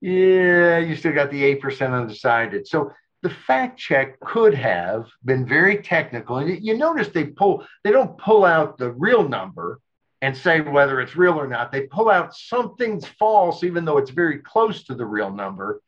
[0.00, 2.66] yeah, you still got the 8% undecided.
[2.66, 2.90] So
[3.22, 6.38] the fact check could have been very technical.
[6.38, 9.80] And you notice they pull, they don't pull out the real number
[10.22, 11.70] and say whether it's real or not.
[11.70, 15.82] They pull out something's false, even though it's very close to the real number.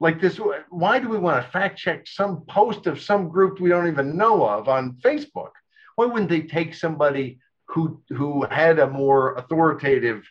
[0.00, 3.68] Like this, why do we want to fact check some post of some group we
[3.68, 5.50] don't even know of on Facebook?
[5.96, 10.28] Why wouldn't they take somebody who who had a more authoritative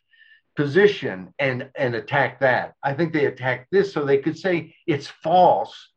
[0.55, 2.73] position and and attack that?
[2.83, 5.93] I think they attacked this so they could say it's false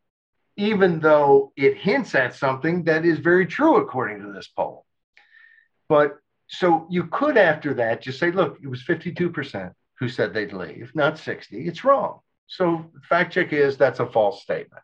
[0.57, 4.87] even though it hints at something that is very true according to this poll.
[5.89, 10.53] But so you could, after that, just say, look, it was 52% who said they'd
[10.53, 11.67] leave, not 60.
[11.67, 12.21] It's wrong.
[12.47, 14.83] So fact check is that's a false statement.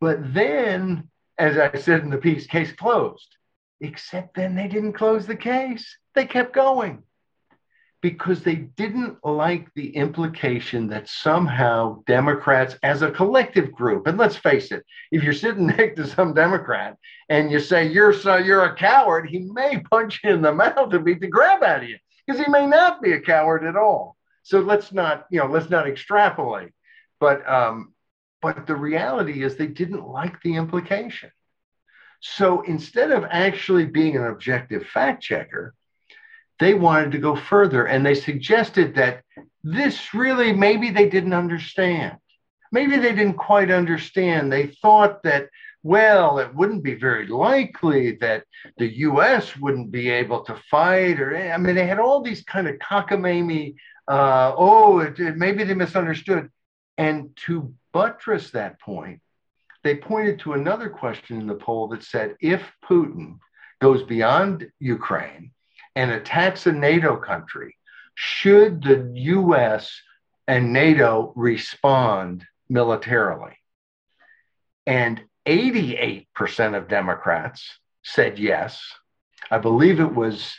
[0.00, 1.08] But then,
[1.38, 3.36] as I said in the piece, case closed.
[3.80, 5.98] Except then they didn't close the case.
[6.14, 7.02] They kept going
[8.02, 14.36] because they didn't like the implication that somehow Democrats, as a collective group, and let's
[14.36, 16.96] face it, if you're sitting next to some Democrat
[17.28, 20.92] and you say you're so you're a coward, he may punch you in the mouth
[20.92, 23.76] and beat the crap out of you because he may not be a coward at
[23.76, 24.15] all.
[24.46, 26.70] So let's not, you know, let's not extrapolate.
[27.18, 27.92] But um,
[28.40, 31.32] but the reality is they didn't like the implication.
[32.20, 35.74] So instead of actually being an objective fact checker,
[36.60, 39.24] they wanted to go further and they suggested that
[39.64, 42.16] this really maybe they didn't understand.
[42.70, 44.52] Maybe they didn't quite understand.
[44.52, 45.48] They thought that,
[45.82, 48.44] well, it wouldn't be very likely that
[48.76, 52.68] the US wouldn't be able to fight, or I mean, they had all these kind
[52.68, 53.74] of cockamamie,
[54.08, 56.50] uh, oh, it, it, maybe they misunderstood.
[56.98, 59.20] And to buttress that point,
[59.82, 63.38] they pointed to another question in the poll that said if Putin
[63.80, 65.52] goes beyond Ukraine
[65.94, 67.76] and attacks a NATO country,
[68.14, 70.00] should the US
[70.48, 73.56] and NATO respond militarily?
[74.86, 78.82] And 88% of Democrats said yes.
[79.50, 80.56] I believe it was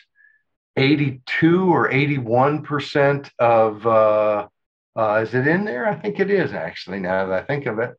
[0.77, 4.47] 82 or 81% of, uh,
[4.95, 5.87] uh, is it in there?
[5.87, 7.95] I think it is actually, now that I think of it.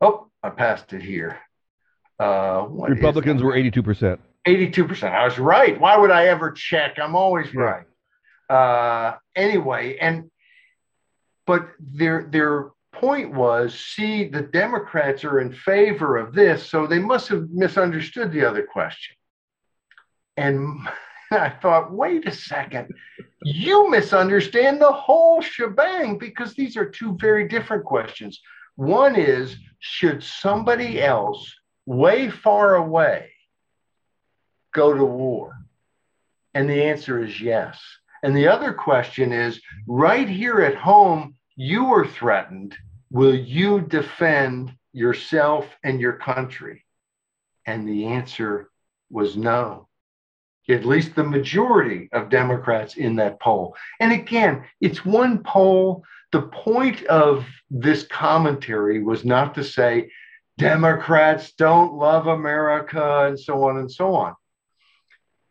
[0.00, 1.38] Oh, I passed it here.
[2.18, 4.18] Uh, Republicans were 82%.
[4.46, 5.12] 82%.
[5.12, 5.80] I was right.
[5.80, 6.98] Why would I ever check?
[6.98, 7.86] I'm always right.
[8.50, 10.30] Uh, anyway, and
[11.46, 16.98] but their their point was see the Democrats are in favor of this, so they
[16.98, 19.16] must have misunderstood the other question.
[20.36, 20.78] And
[21.34, 22.92] I thought, wait a second,
[23.42, 28.40] you misunderstand the whole shebang because these are two very different questions.
[28.76, 31.54] One is, should somebody else
[31.86, 33.30] way far away
[34.72, 35.58] go to war?
[36.54, 37.80] And the answer is yes.
[38.22, 42.74] And the other question is right here at home, you are threatened.
[43.10, 46.84] Will you defend yourself and your country?
[47.66, 48.70] And the answer
[49.10, 49.88] was no.
[50.68, 53.76] At least the majority of Democrats in that poll.
[54.00, 56.04] And again, it's one poll.
[56.32, 60.10] The point of this commentary was not to say
[60.56, 64.34] Democrats don't love America and so on and so on.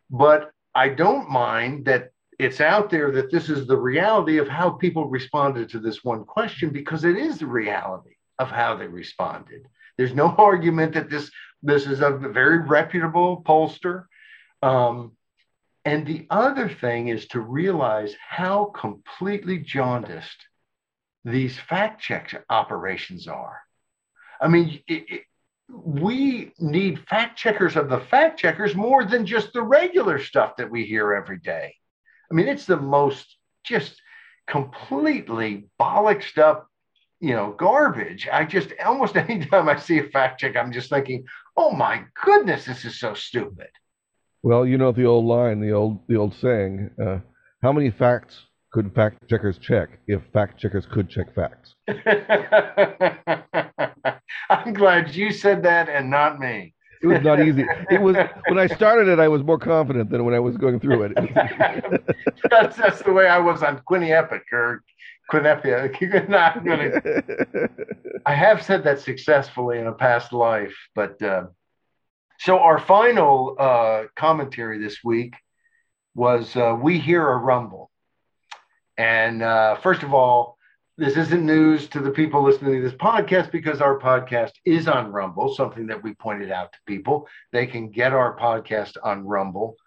[0.09, 2.09] But I don't mind that
[2.39, 6.23] it's out there that this is the reality of how people responded to this one
[6.23, 9.67] question because it is the reality of how they responded.
[9.97, 11.29] There's no argument that this
[11.61, 14.05] this is a very reputable pollster.
[14.63, 15.17] Um,
[15.83, 20.47] and the other thing is to realize how completely jaundiced
[21.25, 23.59] these fact check operations are.
[24.39, 25.21] I mean, it, it,
[25.67, 30.71] we need fact checkers of the fact checkers more than just the regular stuff that
[30.71, 31.75] we hear every day.
[32.31, 33.35] I mean, it's the most
[33.65, 34.01] just
[34.47, 36.69] completely bollocksed up,
[37.19, 38.29] you know, garbage.
[38.31, 41.25] I just almost anytime I see a fact check, I'm just thinking,
[41.57, 43.67] oh my goodness, this is so stupid.
[44.43, 47.19] Well, you know the old line, the old the old saying, uh,
[47.61, 51.75] how many facts could fact checkers check if fact checkers could check facts?
[54.49, 56.73] I'm glad you said that and not me.
[57.01, 57.65] It was not easy.
[57.89, 58.17] It was
[58.47, 61.13] when I started it, I was more confident than when I was going through it.
[62.49, 64.83] that's, that's the way I was on Quinnipiac or
[65.31, 66.29] Quinnipiac.
[66.29, 66.65] not
[68.25, 71.45] I have said that successfully in a past life, but uh,
[72.43, 75.33] so our final uh, commentary this week
[76.13, 77.89] was uh, "We Hear a Rumble,"
[78.97, 80.57] and uh, first of all,
[80.97, 85.13] this isn't news to the people listening to this podcast because our podcast is on
[85.13, 87.29] Rumble, something that we pointed out to people.
[87.53, 89.77] They can get our podcast on Rumble.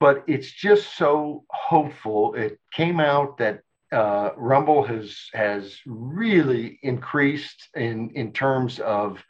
[0.00, 2.34] But it's just so hopeful.
[2.34, 3.60] It came out that
[3.92, 9.22] uh, Rumble has has really increased in in terms of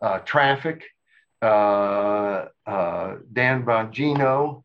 [0.00, 0.84] uh, traffic.
[1.44, 4.64] Uh, uh Dan Bongino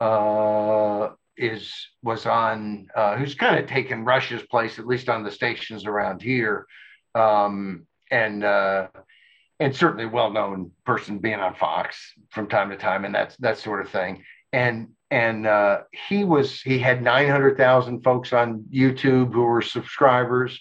[0.00, 1.72] uh, is
[2.02, 6.66] was on who's kind of taken Rush's place at least on the stations around here,
[7.14, 13.14] um, and and certainly well known person being on Fox from time to time and
[13.14, 14.24] that's that sort of thing.
[14.52, 19.62] And and uh, he was he had nine hundred thousand folks on YouTube who were
[19.62, 20.60] subscribers,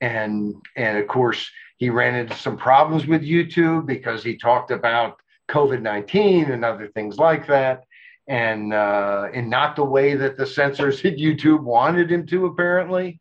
[0.00, 1.48] and and of course
[1.82, 5.18] he ran into some problems with YouTube because he talked about
[5.50, 7.82] COVID nineteen and other things like that
[8.28, 12.46] and uh, not the way that the censors at YouTube wanted him to.
[12.46, 13.20] Apparently,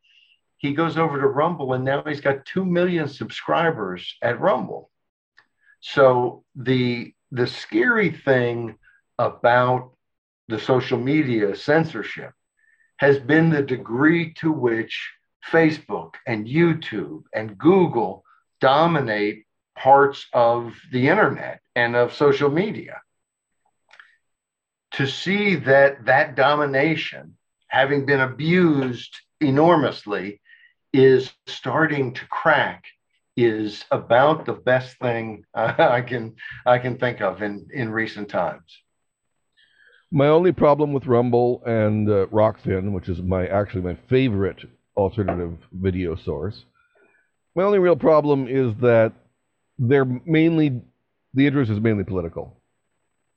[0.59, 4.91] he goes over to Rumble, and now he's got two million subscribers at Rumble.
[5.79, 8.75] So the the scary thing
[9.17, 9.93] about
[10.49, 12.33] the social media censorship
[12.97, 15.13] has been the degree to which
[15.51, 18.23] Facebook and YouTube and Google
[18.61, 19.45] dominate
[19.75, 23.01] parts of the internet and of social media
[24.91, 27.37] to see that that domination,
[27.67, 30.41] having been abused enormously,
[30.93, 32.83] is starting to crack
[33.37, 36.35] is about the best thing I can
[36.65, 38.79] I can think of in in recent times.
[40.11, 44.59] My only problem with Rumble and uh, Rokfin, which is my actually my favorite
[44.97, 46.65] alternative video source,
[47.55, 49.13] my only real problem is that
[49.77, 50.81] they're mainly
[51.33, 52.57] the interest is mainly political.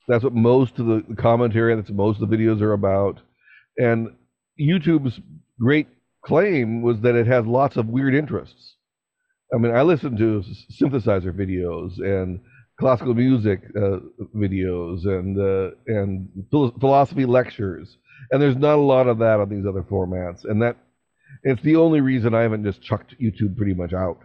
[0.09, 3.21] That's what most of the commentary, that's most of the videos are about.
[3.79, 4.11] And
[4.61, 5.21] YouTube's
[5.59, 5.89] great
[6.25, 8.75] claim was that it has lots of weird interests.
[9.55, 10.43] I mean, I listen to
[10.73, 12.41] synthesizer videos and
[12.79, 13.99] classical music uh,
[14.35, 16.29] videos and uh, and
[16.81, 17.97] philosophy lectures,
[18.31, 20.45] and there's not a lot of that on these other formats.
[20.45, 20.77] And that
[21.45, 24.19] it's the only reason I haven't just chucked YouTube pretty much out.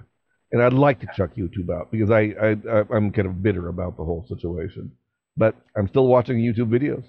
[0.52, 3.98] And I'd like to chuck YouTube out because I, I I'm kind of bitter about
[3.98, 4.92] the whole situation
[5.40, 7.06] but I'm still watching YouTube videos.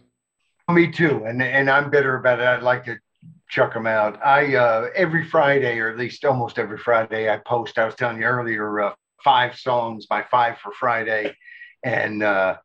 [0.70, 2.46] Me too, and and I'm bitter about it.
[2.46, 2.96] I'd like to
[3.48, 4.24] chuck them out.
[4.24, 7.76] I uh, every Friday, or at least almost every Friday, I post.
[7.76, 8.94] I was telling you earlier, uh,
[9.24, 11.36] five songs, my five for Friday,
[11.84, 12.56] and uh,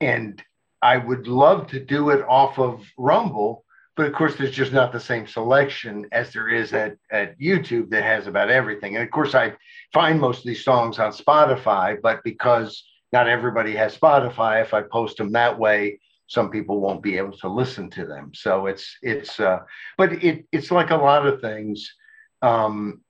[0.00, 0.42] and
[0.82, 3.63] I would love to do it off of Rumble,
[3.96, 7.90] but of course, there's just not the same selection as there is at at YouTube
[7.90, 8.96] that has about everything.
[8.96, 9.54] And of course, I
[9.92, 14.62] find most of these songs on Spotify, but because not everybody has Spotify.
[14.62, 18.32] If I post them that way, some people won't be able to listen to them.
[18.34, 19.60] So it's it's uh,
[19.96, 21.94] but it it's like a lot of things.
[22.42, 23.00] Um,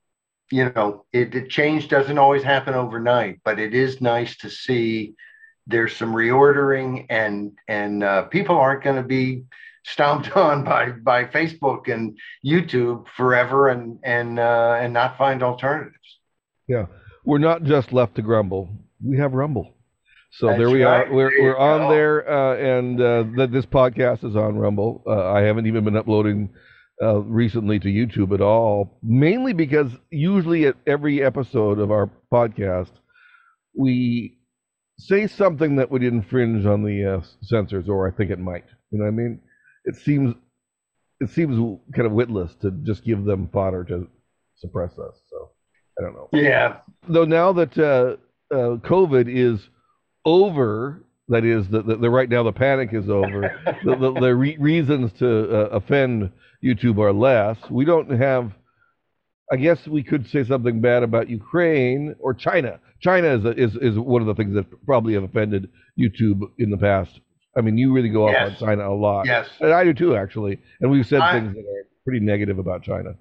[0.51, 5.15] you know, it, change doesn't always happen overnight, but it is nice to see
[5.67, 9.45] there's some reordering and and uh, people aren't going to be
[9.85, 16.19] stomped on by by Facebook and YouTube forever and and uh, and not find alternatives.
[16.67, 16.87] Yeah,
[17.25, 18.69] we're not just left to grumble.
[19.03, 19.71] We have Rumble.
[20.33, 21.07] So That's there we right.
[21.07, 21.13] are.
[21.13, 25.03] We're, there we're on there, uh, and uh, th- this podcast is on Rumble.
[25.07, 26.49] Uh, I haven't even been uploading
[27.01, 32.91] uh, recently to YouTube at all, mainly because usually at every episode of our podcast,
[33.79, 34.39] we
[34.99, 38.65] say something that would infringe on the uh, censors, or I think it might.
[38.91, 39.41] You know what I mean?
[39.85, 40.35] It seems
[41.21, 44.09] it seems kind of witless to just give them fodder to
[44.57, 45.21] suppress us.
[45.31, 45.51] So
[45.99, 46.29] I don't know.
[46.33, 46.79] Yeah.
[47.09, 48.17] Though now that uh,
[48.55, 49.61] uh, COVID is
[50.25, 53.61] over, that is, the, the, the right now the panic is over.
[53.85, 56.31] the the, the re- reasons to uh, offend
[56.63, 57.59] YouTube are less.
[57.71, 58.53] We don't have.
[59.53, 62.81] I guess we could say something bad about Ukraine or China.
[63.01, 65.69] China is a, is is one of the things that probably have offended
[65.99, 67.21] YouTube in the past.
[67.57, 68.61] I mean, you really go off Yes.
[68.63, 69.27] on China a lot.
[69.27, 69.49] Yes.
[69.61, 70.59] And I do too, actually.
[70.81, 73.15] And we've said I- things that are pretty negative about China.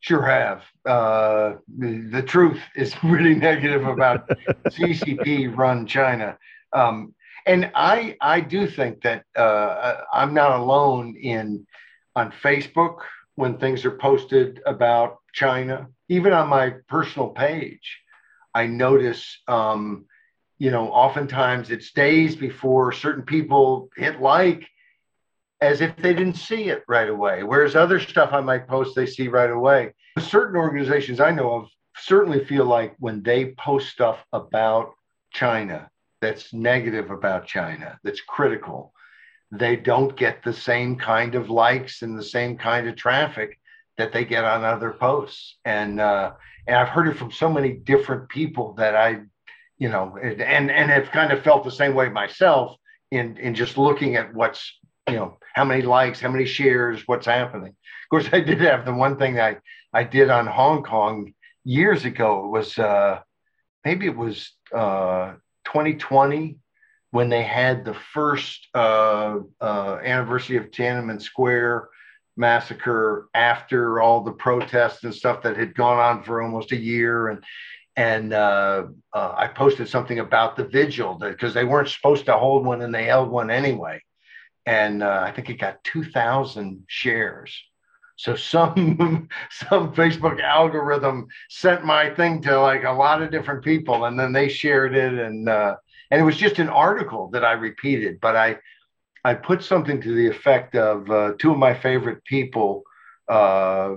[0.00, 0.62] Sure have.
[0.84, 4.28] Uh, the, the truth is really negative about
[4.68, 6.38] CCP run China.
[6.72, 7.14] Um,
[7.46, 11.66] and I I do think that uh, I'm not alone in
[12.14, 12.98] on Facebook
[13.36, 18.00] when things are posted about China, even on my personal page.
[18.54, 20.06] I notice, um,
[20.58, 24.66] you know, oftentimes it's days before certain people hit like
[25.60, 27.42] as if they didn't see it right away.
[27.42, 29.94] Whereas other stuff I might post, they see right away.
[30.18, 34.92] Certain organizations I know of certainly feel like when they post stuff about
[35.32, 35.90] China
[36.20, 38.92] that's negative about China, that's critical,
[39.52, 43.58] they don't get the same kind of likes and the same kind of traffic
[43.96, 45.56] that they get on other posts.
[45.64, 46.32] And uh,
[46.66, 49.20] and I've heard it from so many different people that I,
[49.78, 52.76] you know, and and, have kind of felt the same way myself
[53.10, 54.72] in in just looking at what's
[55.08, 57.70] you know how many likes how many shares what's happening.
[57.70, 59.56] Of course i did have the one thing i
[59.92, 62.46] i did on hong kong years ago.
[62.46, 63.20] It was uh
[63.84, 66.58] maybe it was uh 2020
[67.10, 71.88] when they had the first uh, uh anniversary of tiananmen square
[72.36, 77.28] massacre after all the protests and stuff that had gone on for almost a year.
[77.28, 77.42] And
[77.96, 82.66] and uh, uh, I posted something about the vigil because they weren't supposed to hold
[82.66, 84.02] one and they held one anyway
[84.66, 87.56] and uh, I think it got 2,000 shares.
[88.16, 94.06] So some some Facebook algorithm sent my thing to like a lot of different people,
[94.06, 95.76] and then they shared it, and uh,
[96.10, 98.56] and it was just an article that I repeated, but I
[99.22, 102.84] I put something to the effect of uh, two of my favorite people
[103.28, 103.96] uh,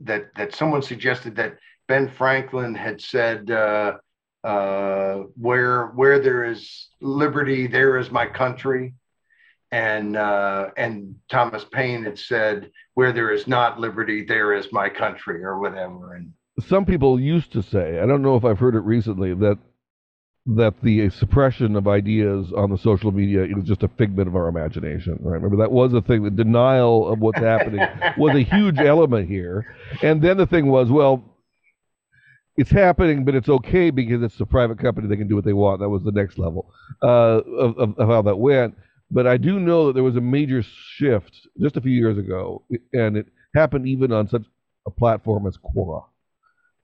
[0.00, 3.50] that that someone suggested that Ben Franklin had said.
[3.50, 3.98] Uh,
[4.44, 8.92] uh, where where there is liberty, there is my country
[9.72, 14.88] and uh, and Thomas Paine had said, "Where there is not liberty, there is my
[14.88, 16.14] country," or whatever.
[16.14, 16.32] And
[16.68, 19.58] some people used to say, I don't know if I've heard it recently, that
[20.44, 24.48] that the suppression of ideas on the social media is just a figment of our
[24.48, 25.16] imagination.
[25.20, 25.40] Right?
[25.40, 26.22] Remember that was a thing.
[26.22, 27.80] The denial of what's happening
[28.18, 29.74] was a huge element here.
[30.02, 31.24] And then the thing was, well,
[32.56, 35.52] it's happening, but it's okay because it's a private company; they can do what they
[35.52, 35.80] want.
[35.80, 36.72] That was the next level
[37.02, 38.76] uh, of, of, of how that went.
[39.10, 42.64] But I do know that there was a major shift just a few years ago,
[42.92, 44.44] and it happened even on such
[44.86, 46.02] a platform as Quora.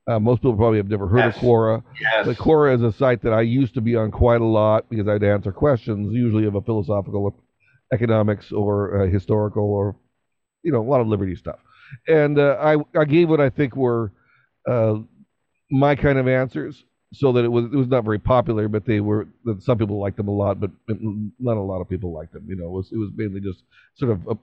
[0.07, 1.37] Uh, most people probably have never heard Yes.
[1.37, 1.83] of Quora.
[2.01, 4.89] yes, But Quora is a site that I used to be on quite a lot
[4.89, 7.35] because I'd answer questions, usually of a philosophical, or
[7.93, 9.97] economics, or uh, historical, or
[10.63, 11.59] you know, a lot of liberty stuff.
[12.07, 14.13] And uh, I I gave what I think were
[14.69, 14.97] uh,
[15.71, 19.01] my kind of answers, so that it was it was not very popular, but they
[19.01, 20.71] were that some people liked them a lot, but
[21.39, 22.45] not a lot of people liked them.
[22.49, 23.63] You know, it was it was mainly just
[23.97, 24.39] sort of up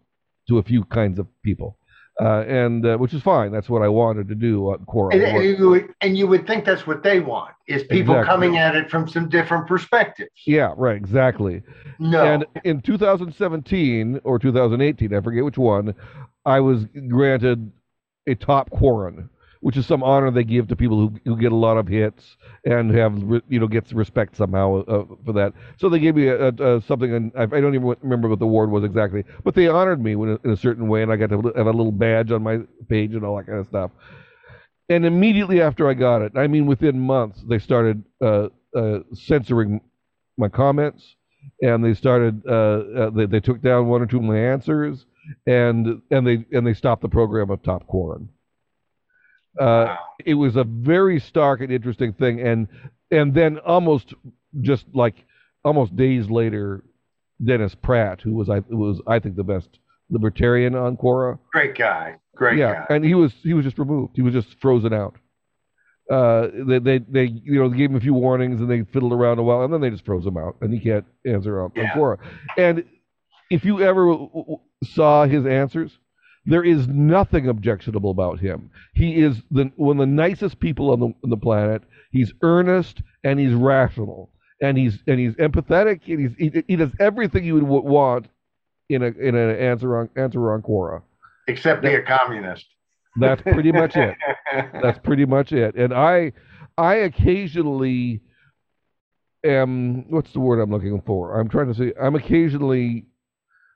[0.47, 1.77] to a few kinds of people,
[2.21, 3.51] uh, and uh, which is fine.
[3.51, 5.13] That's what I wanted to do on Quora.
[5.13, 8.25] and, and you would, and you would think that's what they want is people Exactly.
[8.31, 10.29] coming at it from some different perspectives.
[10.45, 11.63] yeah, right, exactly.
[11.97, 15.95] No, And in 2017 or 2018, I forget which one,
[16.45, 17.71] I was granted
[18.27, 19.29] a top Quoran,
[19.65, 22.37] which is some honor they give to people who, who get a lot of hits
[22.65, 23.17] and have
[23.49, 25.53] you know gets respect somehow uh, for that.
[25.77, 28.37] So they gave me a, a, a something, and I, I don't even remember what
[28.37, 31.11] the award was exactly, but they honored me in a, in a certain way, and
[31.11, 32.59] I got to have a little badge on my
[32.89, 33.89] page and all that kind of stuff.
[34.87, 39.81] And immediately after I got it, I mean within months, they started uh, uh, censoring
[40.37, 41.15] my comments
[41.63, 45.07] and they started uh, uh, they, they took down one or two of my answers
[45.47, 48.29] and and they and they stopped the program of top Quoran.
[49.59, 49.95] Uh,
[50.25, 52.67] it was a very stark and interesting thing and
[53.11, 54.13] and then almost
[54.61, 55.15] just like
[55.63, 56.83] almost days later
[57.43, 59.79] Dennis Pratt who was I who was I think the best
[60.09, 62.95] libertarian on Quora great guy, great yeah, guy.
[62.95, 64.15] and he was he was just removed.
[64.15, 65.15] He was just frozen out.
[66.09, 69.11] Uh, they, they they you know they gave him a few warnings and they fiddled
[69.11, 71.71] around a while and then they just froze him out and he can't answer on,
[71.77, 72.17] on Quora.
[72.57, 72.83] And
[73.49, 74.15] if you ever
[74.83, 75.97] saw his answers,
[76.45, 78.69] there is nothing objectionable about him.
[78.93, 81.83] He is the one of the nicest people on the on the planet.
[82.11, 84.29] He's earnest and he's rational
[84.61, 88.27] and he's and he's empathetic and he's he, he does everything you would want
[88.89, 91.01] in a in an answer on answer on Quora.
[91.47, 92.65] except be a communist.
[93.17, 94.15] That's pretty much it.
[94.81, 95.75] That's pretty much it.
[95.75, 96.33] And I,
[96.77, 98.21] I occasionally
[99.43, 100.09] am.
[100.09, 101.39] What's the word I'm looking for?
[101.39, 101.93] I'm trying to say.
[102.01, 103.05] I'm occasionally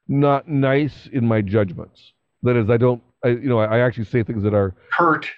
[0.07, 2.13] not nice in my judgments.
[2.43, 3.01] That is, I don't.
[3.23, 5.29] I, you know, I actually say things that are hurt.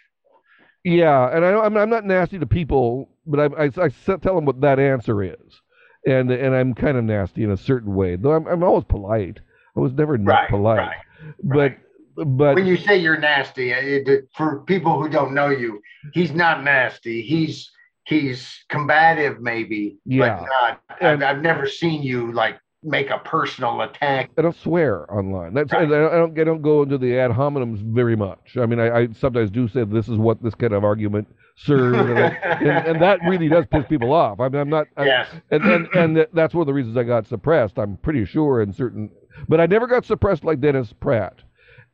[0.83, 4.45] Yeah, and I, I'm, I'm not nasty to people, but I, I, I tell them
[4.45, 5.61] what that answer is,
[6.07, 8.15] and and I'm kind of nasty in a certain way.
[8.15, 9.39] Though I'm, I'm always polite.
[9.75, 10.95] I was never not Right, polite, right,
[11.43, 11.77] but right.
[12.37, 15.81] but When you say you're nasty, uh, it, it- for people who don't know you,
[16.13, 17.21] he's not nasty.
[17.21, 17.69] He's
[18.05, 20.39] he's combative, maybe, Yeah.
[20.39, 20.81] but not.
[20.99, 24.31] And- I've, I've never seen you like make a personal attack.
[24.37, 25.53] I don't swear online.
[25.53, 25.83] That's Right.
[25.83, 28.57] I don't I don't go into the ad hominems very much.
[28.57, 31.97] I mean, I, I sometimes do say this is what this kind of argument serves,
[31.97, 34.39] and, and, and that really does piss people off.
[34.39, 34.87] I mean, I'm not.
[34.97, 35.27] I, yes.
[35.51, 37.77] and and and that's one of the reasons I got suppressed.
[37.77, 39.11] I'm pretty sure in certain,
[39.47, 41.35] but I never got suppressed like Dennis Pratt.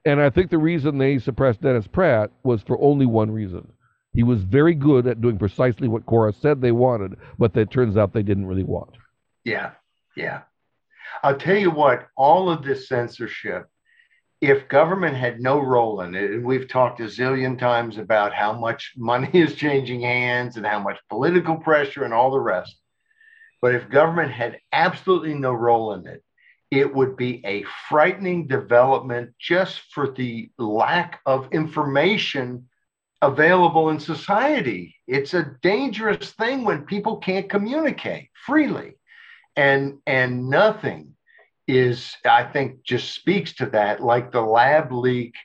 [0.05, 3.67] And I think the reason they suppressed Dennis Pratt was for only one reason.
[4.13, 7.97] He was very good at doing precisely what Quora said they wanted, but that turns
[7.97, 8.91] out they didn't really want.
[9.43, 9.71] Yeah,
[10.15, 10.43] yeah.
[11.23, 13.67] I'll tell you what, all of this censorship,
[14.39, 18.53] if government had no role in it, and we've talked a zillion times about how
[18.53, 22.75] much money is changing hands and how much political pressure and all the rest,
[23.61, 26.23] but if government had absolutely no role in it,
[26.69, 32.67] it would be a frightening development just for the lack of information
[33.21, 34.95] available in society.
[35.07, 38.96] It's a dangerous thing when people can't communicate freely
[39.57, 41.13] and and nothing
[41.67, 44.01] is i think just speaks to that.
[44.01, 45.35] Like the lab leak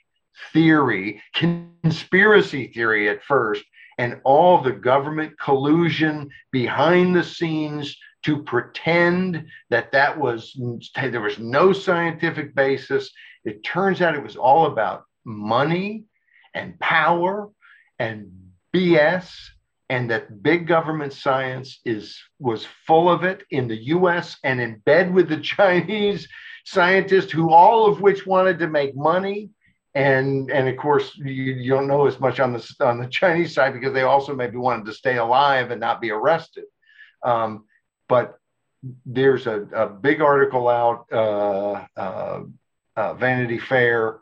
[0.53, 3.65] theory conspiracy theory at first
[3.99, 10.57] and all the government collusion behind the scenes to pretend that that was
[10.97, 13.11] there was no scientific basis.
[13.45, 16.05] It turns out it was all about money
[16.55, 17.49] and power
[17.99, 18.31] and
[18.75, 19.33] bs
[19.93, 24.79] and that big government science is was full of it in the US and in
[24.87, 26.27] bed with the Chinese
[26.65, 29.51] scientists who all of which wanted to make money.
[29.95, 33.53] And and of course you, you don't know as much on the on the Chinese
[33.55, 36.65] side because they also maybe wanted to stay alive and not be arrested.
[37.23, 37.67] Um,
[38.09, 38.39] but
[39.05, 42.41] there's a, a big article out uh, uh,
[42.97, 44.21] uh, Vanity Fair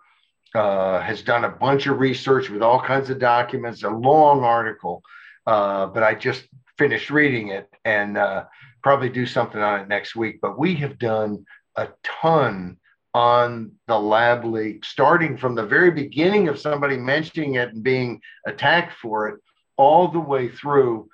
[0.53, 5.05] uh, has done a bunch of research with all kinds of documents a long article
[5.51, 6.47] uh, but I just
[6.79, 8.45] finished reading it and uh,
[8.85, 10.39] probably do something on it next week.
[10.41, 11.45] But we have done
[11.75, 12.77] a ton
[13.15, 18.21] on the lab leak, starting from the very beginning of somebody mentioning it and being
[18.47, 19.41] attacked for it,
[19.77, 21.09] all the way through.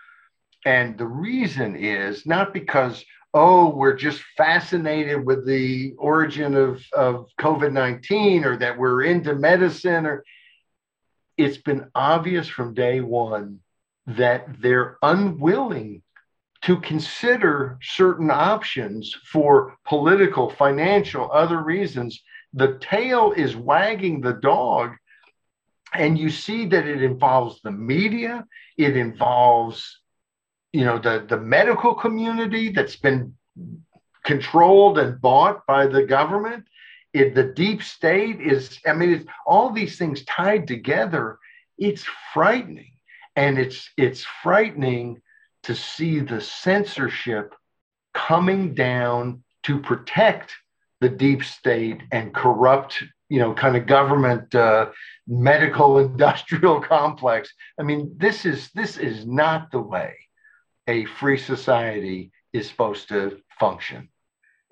[0.67, 7.31] And the reason is not because, oh, we're just fascinated with the origin of, of
[7.41, 10.25] COVID 19 or that we're into medicine, or
[11.39, 13.61] it's been obvious from day one
[14.07, 16.03] that they're unwilling
[16.63, 22.23] to consider certain options for political, financial, other reasons.
[22.55, 24.93] The tail is wagging the dog.
[25.95, 28.45] And you see that it involves the media,
[28.77, 30.01] it involves,
[30.73, 33.35] you know, the, the medical community that's been
[34.25, 36.65] controlled and bought by the government.
[37.13, 41.39] It, the deep state is, I mean, it's all these things tied together.
[41.79, 42.05] It's
[42.35, 42.96] frightening
[43.37, 45.21] and it's it's frightening
[45.65, 47.55] to see the censorship
[48.15, 50.55] coming down to protect
[51.01, 54.87] the deep state and corrupt you know kind of government uh,
[55.27, 57.53] medical industrial complex.
[57.79, 60.17] I mean this is this is not the way
[60.89, 64.09] a free society is supposed to function.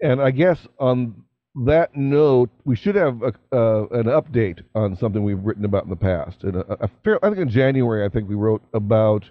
[0.02, 1.24] And I guess on
[1.54, 5.90] that note, we should have a, uh, an update on something we've written about in
[5.90, 6.42] the past.
[6.42, 9.24] And a, a fair, I think in January, I think we wrote about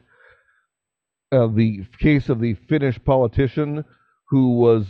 [1.32, 3.84] uh, the case of the Finnish politician
[4.30, 4.86] who was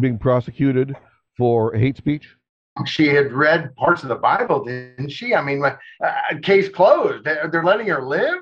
[0.00, 0.96] being prosecuted
[1.36, 2.28] for hate speech.
[2.86, 6.12] she had read parts of the bible didn't she i mean uh,
[6.42, 8.38] case closed they're, letting her live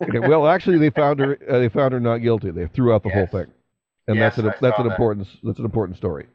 [0.00, 1.36] Okay, well, actually, they found her.
[1.50, 2.52] Uh, they found her not guilty.
[2.52, 3.46] They threw out the whole thing,
[4.06, 4.92] and Yes, that's an I that's an that.
[4.92, 6.26] important that's an important story.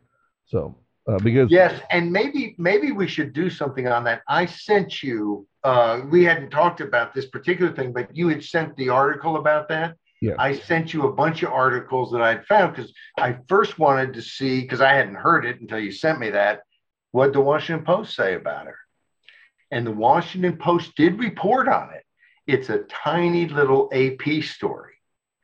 [0.47, 0.75] So
[1.07, 4.21] uh, because Yes, and maybe maybe we should do something on that.
[4.27, 5.47] I sent you.
[5.63, 9.69] Uh, we hadn't talked about this particular thing, but you had sent the article about
[9.69, 9.95] that.
[10.21, 10.35] Yes.
[10.39, 14.21] I sent you a bunch of articles that I'd found because I first wanted to
[14.21, 16.61] see because I hadn't heard it until you sent me that.
[17.11, 18.77] What did the Washington Post say about her?
[19.69, 22.03] And the Washington Post did report on it.
[22.47, 24.93] It's a tiny little AP story.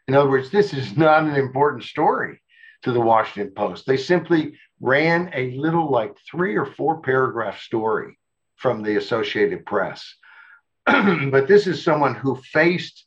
[0.07, 2.41] In other words, this is not an important story
[2.84, 3.86] to the Washington Post.
[3.86, 8.17] They simply ran a little like three or four paragraph story
[8.55, 10.15] from the Associated Press.
[10.86, 13.05] but this is someone who faced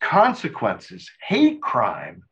[0.00, 2.22] consequences, hate crime,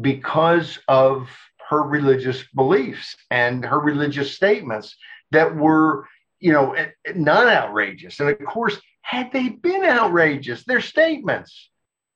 [0.00, 1.28] because of
[1.68, 4.96] her religious beliefs and her religious statements
[5.30, 6.06] that were,
[6.38, 8.20] you know, eh, eh, non outrageous.
[8.20, 11.70] And of course, had they been outrageous, their statements,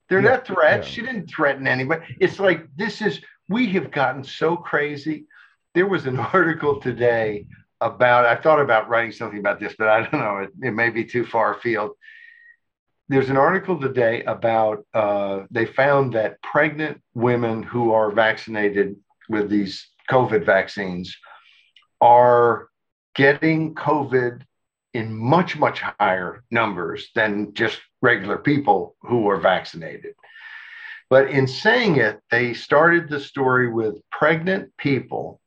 [0.09, 0.87] they're yeah, not threats.
[0.87, 0.93] Yeah.
[0.93, 2.03] She didn't threaten anybody.
[2.19, 5.25] It's like this is, we have gotten so crazy.
[5.73, 7.45] There was an article today
[7.79, 10.89] about, I thought about writing something about this, but I don't know, it, it may
[10.89, 11.91] be too far afield.
[13.09, 18.95] There's an article today about uh, they found that pregnant women who are vaccinated
[19.27, 21.17] with these COVID vaccines
[21.99, 22.69] are
[23.15, 24.43] getting COVID
[24.93, 30.13] in much, much higher numbers than just regular people who are vaccinated.
[31.09, 35.40] But in saying it, they started the story with pregnant people,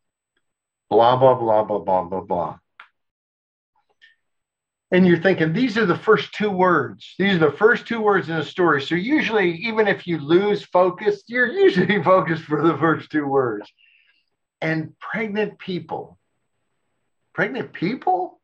[0.91, 2.59] blah, blah, blah, blah, blah, blah, blah.
[4.91, 7.14] And you're thinking, these are the first two words.
[7.18, 8.80] These are the first two words in a story.
[8.80, 13.68] So usually, even if you lose focus, you're usually focused for the first two words.
[14.61, 16.18] And pregnant people,
[17.35, 18.41] pregnant people?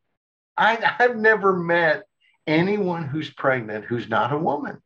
[0.57, 2.03] I, I've never met
[2.45, 4.81] anyone who's pregnant who's not a woman.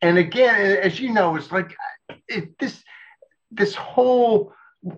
[0.00, 1.74] And again, as you know, it's like
[2.28, 2.82] it, this
[3.50, 4.52] this whole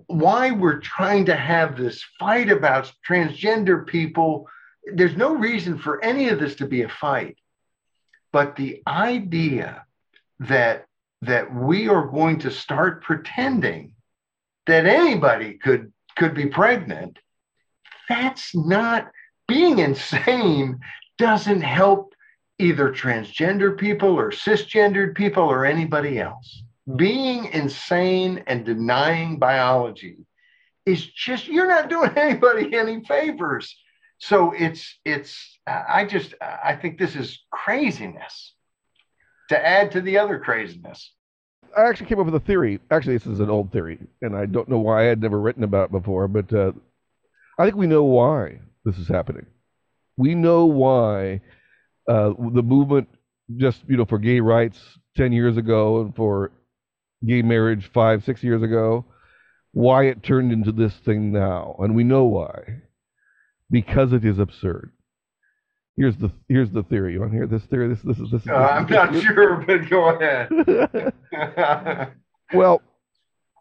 [0.07, 4.49] why we're trying to have this fight about transgender people.
[4.95, 7.37] There's no reason for any of this to be a fight,
[8.32, 9.84] but the idea
[10.41, 10.87] that
[11.22, 13.95] that we are going to start pretending
[14.66, 17.18] that anybody could could be pregnant
[18.09, 19.11] that's not
[19.49, 20.78] being insane
[21.18, 22.14] doesn't help
[22.59, 26.62] either transgender people or cisgendered people or anybody else.
[26.95, 30.18] Being insane and denying biology
[30.84, 33.76] is just you're not doing anybody any favors.
[34.18, 38.55] So it's it's I just I think this is craziness
[39.49, 41.12] to add to the other craziness.
[41.76, 42.80] I actually came up with a theory.
[42.91, 45.64] Actually, this is an old theory, and I don't know why I had never written
[45.64, 46.28] about it before.
[46.28, 46.72] But uh,
[47.59, 49.47] I think we know why this is happening.
[50.16, 51.43] We know why
[52.09, 53.09] uh, the movement
[53.57, 54.80] just you know for gay rights
[55.16, 56.51] 10 years ago and for
[57.27, 59.05] gay marriage five six years ago
[59.77, 61.77] why it turned into this thing now.
[61.81, 62.81] And we know why.
[63.70, 64.91] Because it is absurd.
[65.99, 67.12] Here's the here's the theory.
[67.12, 67.89] You want to hear this theory?
[67.89, 71.12] This this is this, uh, i'm not sure but go ahead.
[72.55, 72.81] Well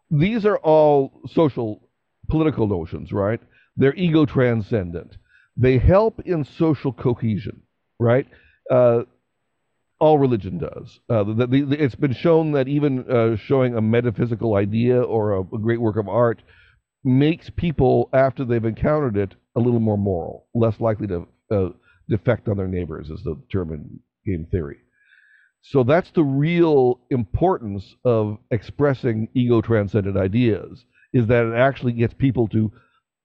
[0.09, 1.89] these are all social
[2.30, 3.41] political notions right?
[3.76, 5.18] They're ego transcendent.
[5.57, 7.61] They help in social cohesion,
[7.99, 8.28] right?
[8.72, 9.01] Uh,
[10.00, 11.00] all religion does.
[11.10, 15.34] Uh, the, the, the, it's been shown that even uh, showing a metaphysical idea or
[15.34, 16.41] a, a, great work of art
[17.04, 21.70] makes people, after they've encountered it, a little more moral, less likely to uh,
[22.10, 24.78] defect on their neighbors, is the term in game theory.
[25.62, 30.84] So that's the real importance of expressing ego transcendent ideas,
[31.14, 32.72] is that it actually gets people to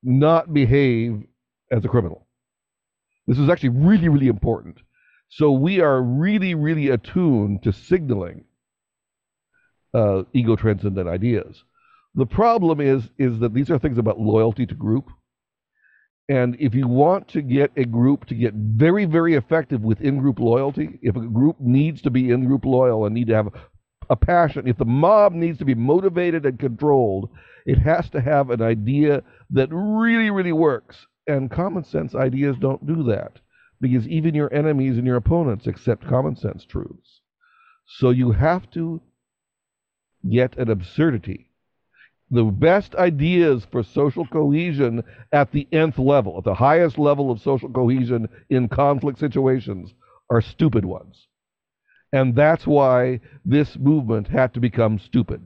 [0.03, 1.23] not behave
[1.71, 2.27] as a criminal.
[3.27, 4.79] This is actually really, really important.
[5.31, 8.45] So we are really, really attuned to signaling
[9.95, 11.63] uh, ego transcendent ideas.
[12.17, 15.09] The problem is, is that these are things about loyalty to group.
[16.29, 20.41] And if you want to get a group to get very, very effective with in-group
[20.41, 23.49] loyalty, if a group needs to be in-group loyal and need to have
[24.11, 27.31] a passion, if the mob needs to be motivated and controlled,
[27.67, 31.07] it has to have an idea that really, really works.
[31.29, 33.41] And common sense ideas don't do that
[33.81, 37.21] because even your enemies and your opponents accept common sense truths.
[37.87, 39.01] So you have to
[40.29, 41.51] get an absurdity.
[42.31, 45.03] The best ideas for social cohesion
[45.33, 49.93] at the nth level, at the highest level of social cohesion in conflict situations,
[50.29, 51.27] are stupid ones.
[52.13, 55.45] And that's why this movement had to become stupid.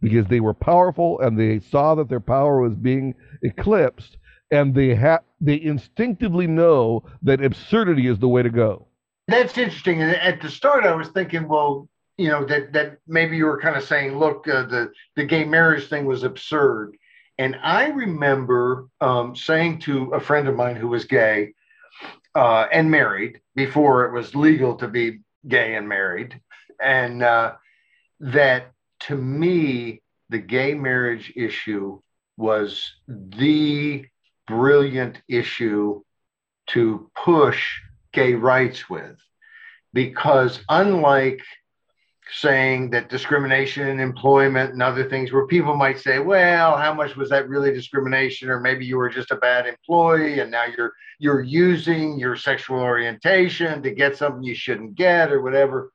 [0.00, 4.16] Because they were powerful and they saw that their power was being eclipsed
[4.50, 8.86] and they have they instinctively know that absurdity is the way to go.
[9.28, 10.02] That's interesting.
[10.02, 11.88] And at the start, I was thinking, well,
[12.18, 15.44] you know, that that maybe you were kind of saying, look, uh, the the gay
[15.44, 16.96] marriage thing was absurd.
[17.38, 21.54] And I remember um, saying to a friend of mine who was gay
[22.34, 26.38] uh, and married before it was legal to be gay and married,
[26.82, 27.54] and uh,
[28.20, 32.00] that to me, the gay marriage issue
[32.36, 34.04] was the
[34.50, 36.02] brilliant issue
[36.68, 37.80] to push
[38.12, 39.16] gay rights with.
[39.92, 41.40] Because unlike
[42.32, 47.16] saying that discrimination in employment and other things where people might say, well, how much
[47.16, 48.48] was that really discrimination?
[48.48, 52.80] Or maybe you were just a bad employee and now you're you're using your sexual
[52.80, 55.92] orientation to get something you shouldn't get or whatever.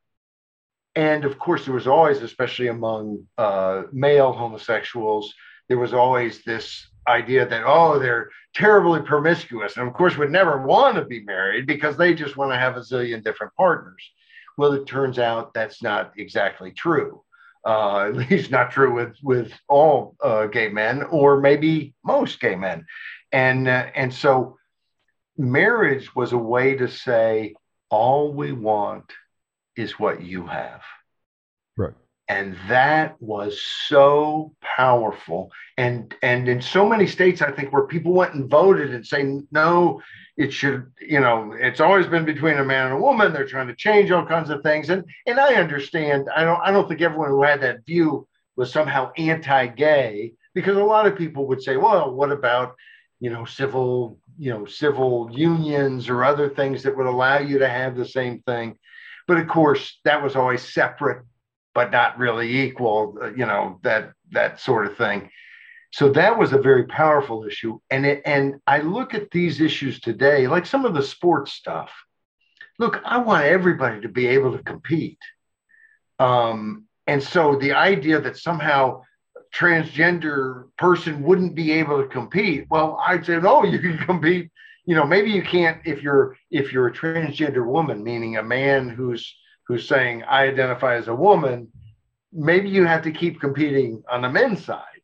[0.95, 5.34] And of course, there was always, especially among uh, male homosexuals,
[5.68, 9.78] there was always this idea that, oh, they're terribly promiscuous.
[9.78, 12.78] And of course, would never want to be married because they just want to have
[12.78, 14.12] a zillion different partners.
[14.58, 17.22] Well, it turns out that's not exactly true.
[17.66, 22.56] Uh, at least not true with with all uh, gay men, or maybe most gay
[22.56, 22.86] men,
[23.32, 24.58] and uh, and so
[25.38, 27.56] marriage was a way to say
[27.89, 29.12] all we want
[29.76, 30.82] is what you have.
[32.28, 35.51] And that was so powerful.
[35.78, 39.41] And and in so many states, I think where people went and voted and say,
[39.51, 40.01] no,
[40.36, 43.32] it should, you know, it's always been between a man and a woman.
[43.32, 44.89] They're trying to change all kinds of things.
[44.89, 46.28] And and I understand.
[46.36, 50.84] I don't I don't think everyone who had that view was somehow anti-gay, because a
[50.84, 52.76] lot of people would say, well, what about
[53.19, 57.69] you know civil you know civil unions or other things that would allow you to
[57.69, 58.78] have the same thing
[59.28, 61.23] but of course that was always separate
[61.76, 65.30] but not really equal uh, you know that that sort of thing.
[65.91, 67.80] So that was a very powerful issue.
[67.91, 71.91] And it, and i look at these issues today like some of the sports stuff.
[72.80, 75.19] Look i want everybody to be able to compete.
[76.17, 79.03] Um, and so the idea that somehow
[79.53, 84.49] transgender person wouldn't be able to compete well i'd say no you can compete.
[84.86, 88.89] You know maybe you can't if you're if you're a transgender woman meaning a man
[88.89, 89.23] who's
[89.68, 91.68] who's saying i identify as a woman
[92.32, 94.95] maybe you have to keep competing on the men's side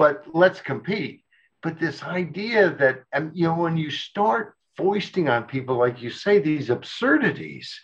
[0.00, 1.24] but let's compete.
[1.62, 6.08] But this idea that um, you know when you start foisting on people like you
[6.08, 7.78] say these absurdities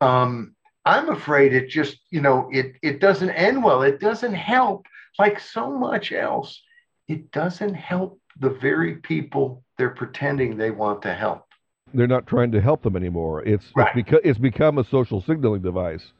[0.00, 0.54] um,
[0.84, 3.82] i'm afraid it just you know it it doesn't end well.
[3.82, 4.86] It doesn't help
[5.18, 6.62] like so much else,
[7.08, 11.47] it doesn't help the very people they're pretending they want to help.
[11.94, 13.42] They're not trying to help them anymore.
[13.44, 13.96] It's right.
[13.96, 16.12] it's, beca- it's become a social signaling device,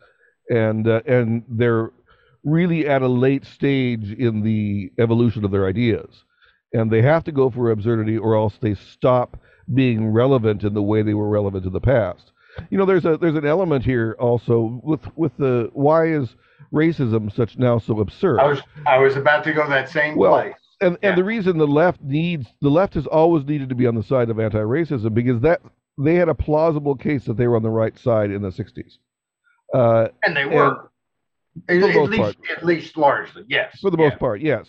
[0.48, 1.90] and uh, and they're
[2.44, 6.24] really at a late stage in the evolution of their ideas,
[6.72, 9.38] and they have to go for absurdity, or else they stop
[9.74, 12.32] being relevant in the way they were relevant in the past.
[12.70, 16.34] You know, there's a there's an element here also with with the why is
[16.72, 18.40] racism such now so absurd.
[18.40, 20.54] I was I was about to go that same well, place.
[20.80, 21.10] And yeah.
[21.10, 24.02] and the reason the left needs the left has always needed to be on the
[24.02, 25.60] side of anti-racism because that
[25.98, 28.98] they had a plausible case that they were on the right side in the 60s.
[29.74, 30.90] Uh, and they were.
[31.68, 32.36] And, at, at least, part.
[32.56, 33.78] at least largely, yes.
[33.80, 34.66] For the most part, yes.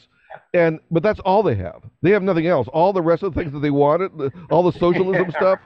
[0.54, 1.84] And but that's all they have.
[2.02, 2.68] They have nothing else.
[2.74, 5.60] All the rest of the things that they wanted, the, all the socialism stuff,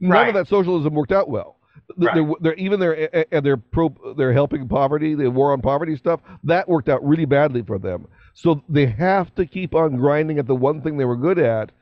[0.00, 0.28] none right.
[0.28, 1.56] of that socialism worked out well.
[1.96, 2.14] Right.
[2.14, 6.20] They're, they're, even their and their pro they're helping poverty, the war on poverty stuff
[6.44, 8.06] that worked out really badly for them.
[8.34, 11.72] So they have to keep on grinding at the one thing they were good at,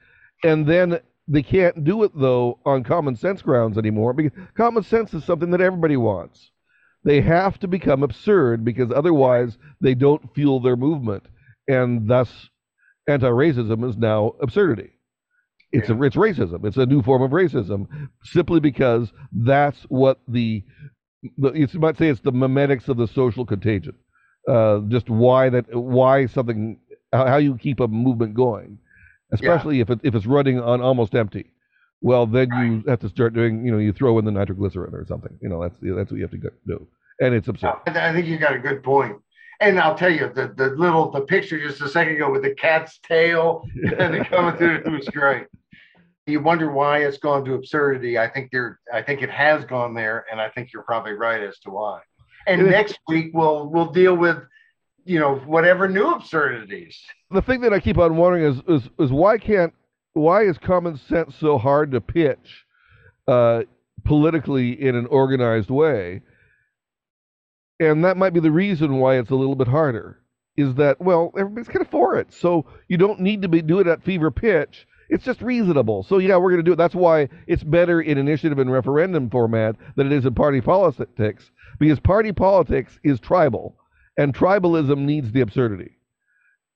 [0.42, 5.12] and then they can't do it though on common sense grounds anymore because common sense
[5.12, 6.50] is something that everybody wants.
[7.04, 11.24] They have to become absurd because otherwise they don't fuel their movement,
[11.68, 12.48] and thus
[13.06, 14.90] anti-racism is now absurdity.
[15.70, 15.96] It's yeah.
[15.96, 16.64] a it's racism.
[16.64, 17.86] It's a new form of racism
[18.24, 20.64] simply because that's what the,
[21.36, 23.94] the you might say it's the memetics of the social contagion.
[24.48, 26.78] Uh, just why that why something
[27.12, 28.78] how you keep a movement going,
[29.32, 29.82] especially yeah.
[29.82, 31.52] if it, if it's running on almost empty.
[32.00, 32.64] Well, then right.
[32.64, 35.36] you have to start doing you know you throw in the nitroglycerin or something.
[35.42, 36.86] You know that's that's what you have to do,
[37.20, 37.76] and it's absurd.
[37.86, 39.16] I think you got a good point.
[39.60, 42.54] And I'll tell you the the little the picture just a second ago with the
[42.54, 43.64] cat's tail
[43.98, 45.46] and coming through it was great
[46.28, 48.18] you wonder why it's gone to absurdity.
[48.18, 51.42] I think there, I think it has gone there, and I think you're probably right
[51.42, 52.00] as to why.
[52.48, 54.38] And next week we'll we'll deal with,
[55.04, 56.98] you know, whatever new absurdities.
[57.30, 59.74] The thing that I keep on wondering is is, is why can't
[60.14, 62.64] why is common sense so hard to pitch
[63.26, 63.62] uh,
[64.04, 66.22] politically in an organized way?
[67.80, 70.18] And that might be the reason why it's a little bit harder.
[70.56, 73.78] Is that well, everybody's kind of for it, so you don't need to be do
[73.78, 76.02] it at fever pitch it's just reasonable.
[76.02, 76.76] So yeah, we're going to do it.
[76.76, 81.50] That's why it's better in initiative and referendum format than it is in party politics
[81.78, 83.76] because party politics is tribal
[84.16, 85.98] and tribalism needs the absurdity.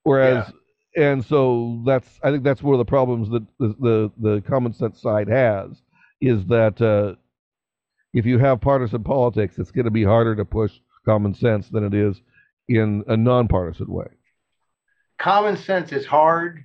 [0.03, 0.51] Whereas
[0.95, 1.03] yeah.
[1.03, 4.73] and so that's I think that's one of the problems that the the, the common
[4.73, 5.81] sense side has
[6.21, 7.15] is that uh,
[8.13, 10.71] if you have partisan politics, it's going to be harder to push
[11.05, 12.21] common sense than it is
[12.69, 14.07] in a nonpartisan way.
[15.17, 16.63] Common sense is hard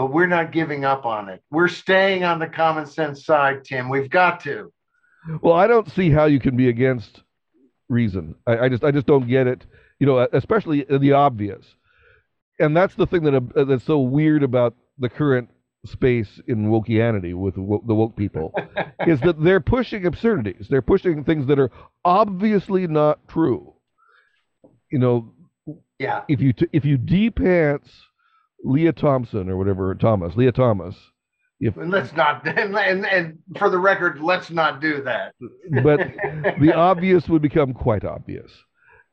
[0.00, 1.42] but we're not giving up on it.
[1.50, 3.90] We're staying on the common sense side, Tim.
[3.90, 4.72] We've got to.
[5.42, 7.22] Well, I don't see how you can be against
[7.90, 8.34] reason.
[8.46, 9.66] I, I just I just don't get it.
[9.98, 11.64] You know, especially the obvious.
[12.58, 15.50] And that's the thing that uh, that's so weird about the current
[15.86, 18.52] space in wokeanity with wo- the woke people
[19.06, 20.66] is that they're pushing absurdities.
[20.68, 21.70] They're pushing things that are
[22.04, 23.74] obviously not true.
[24.90, 25.32] You know,
[25.98, 26.22] Yeah.
[26.28, 27.90] if you t- if you de-pants
[28.62, 30.94] Leah Thompson or whatever Thomas, Lia Thomas,
[31.60, 35.34] if And let's not and, and and for the record, let's not do that.
[35.84, 35.98] but
[36.60, 38.50] the obvious would become quite obvious,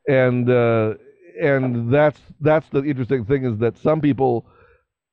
[0.07, 0.93] and uh,
[1.41, 4.47] and that's that's the interesting thing is that some people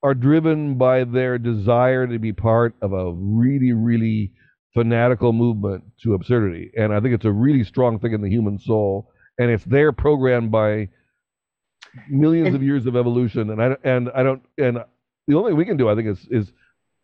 [0.03, 4.33] are driven by their desire to be part of a really really
[4.75, 8.59] fanatical movement to absurdity, and I think it's a really strong thing in the human
[8.59, 10.89] soul, and it's there programmed by
[12.09, 14.79] millions And- of years of evolution, and I and I don't and
[15.27, 16.53] the only thing we can do I think is is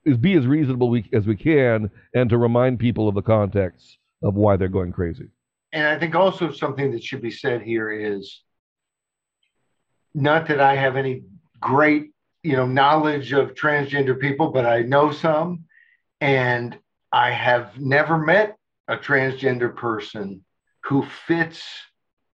[0.05, 3.99] is be as reasonable we, as we can and to remind people of the context
[4.23, 5.29] of why they're going crazy.
[5.73, 8.43] and I think also something that should be said here is
[10.15, 11.23] not that I have any
[11.61, 12.11] great,
[12.43, 15.65] you know, knowledge of transgender people, but I know some,
[16.21, 16.77] and
[17.13, 18.57] I have never met
[18.89, 20.45] a transgender person
[20.85, 21.63] who fits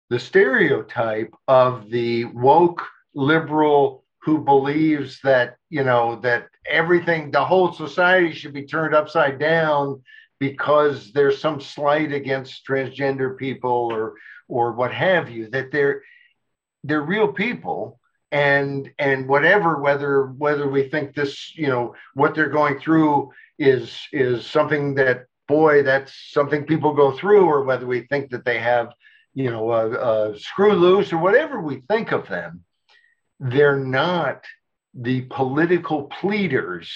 [0.10, 7.72] the stereotype of the woke liberal who believes that, you know, that everything, the whole
[7.72, 10.02] society should be turned upside down
[10.40, 14.16] because there's some slight against transgender people or
[14.48, 16.02] or what have you that they're
[16.84, 18.00] they're real people.
[18.32, 23.96] And and whatever whether whether we think this you know what they're going through is
[24.12, 28.60] is something that boy that's something people go through or whether we think that they
[28.60, 28.92] have
[29.36, 32.66] you know a, a screw loose or whatever we think of them
[33.40, 34.44] they're not
[34.94, 36.92] the political pleaders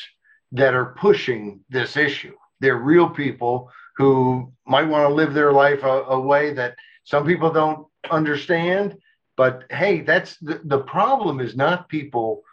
[0.51, 5.83] that are pushing this issue they're real people who might want to live their life
[5.83, 8.97] a, a way that some people don't understand.
[9.37, 12.43] But hey, that's the, the problem is not people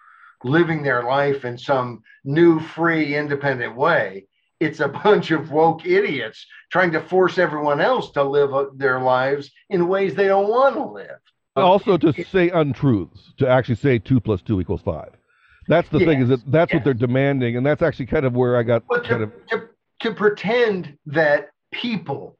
[0.45, 4.27] living their life in some new, free, independent way.
[4.61, 9.51] It's a bunch of woke idiots trying to force everyone else to live their lives
[9.71, 11.21] in ways they don't want to live.
[11.57, 15.11] Also, to say untruths, to actually say two plus two equals five.
[15.69, 18.57] That's the thing is that that's what they're demanding, and that's actually kind of where
[18.57, 19.69] I got kind to, of to,
[20.01, 22.39] to pretend that people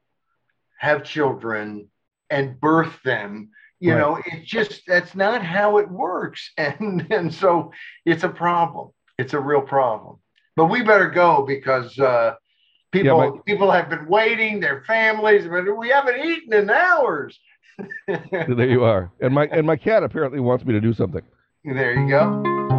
[0.79, 1.89] have children
[2.29, 3.49] and birth them,
[3.79, 3.99] you Right.
[3.99, 6.51] know, it just that's not how it works.
[6.57, 7.71] And and so
[8.05, 8.91] it's a problem.
[9.17, 10.17] It's a real problem.
[10.55, 12.35] But we better go because uh
[12.91, 17.39] people my- people have been waiting, their families, but we haven't eaten in hours.
[18.07, 19.11] there you are.
[19.21, 21.21] And my and my cat apparently wants me to do something.
[21.63, 22.76] there you go.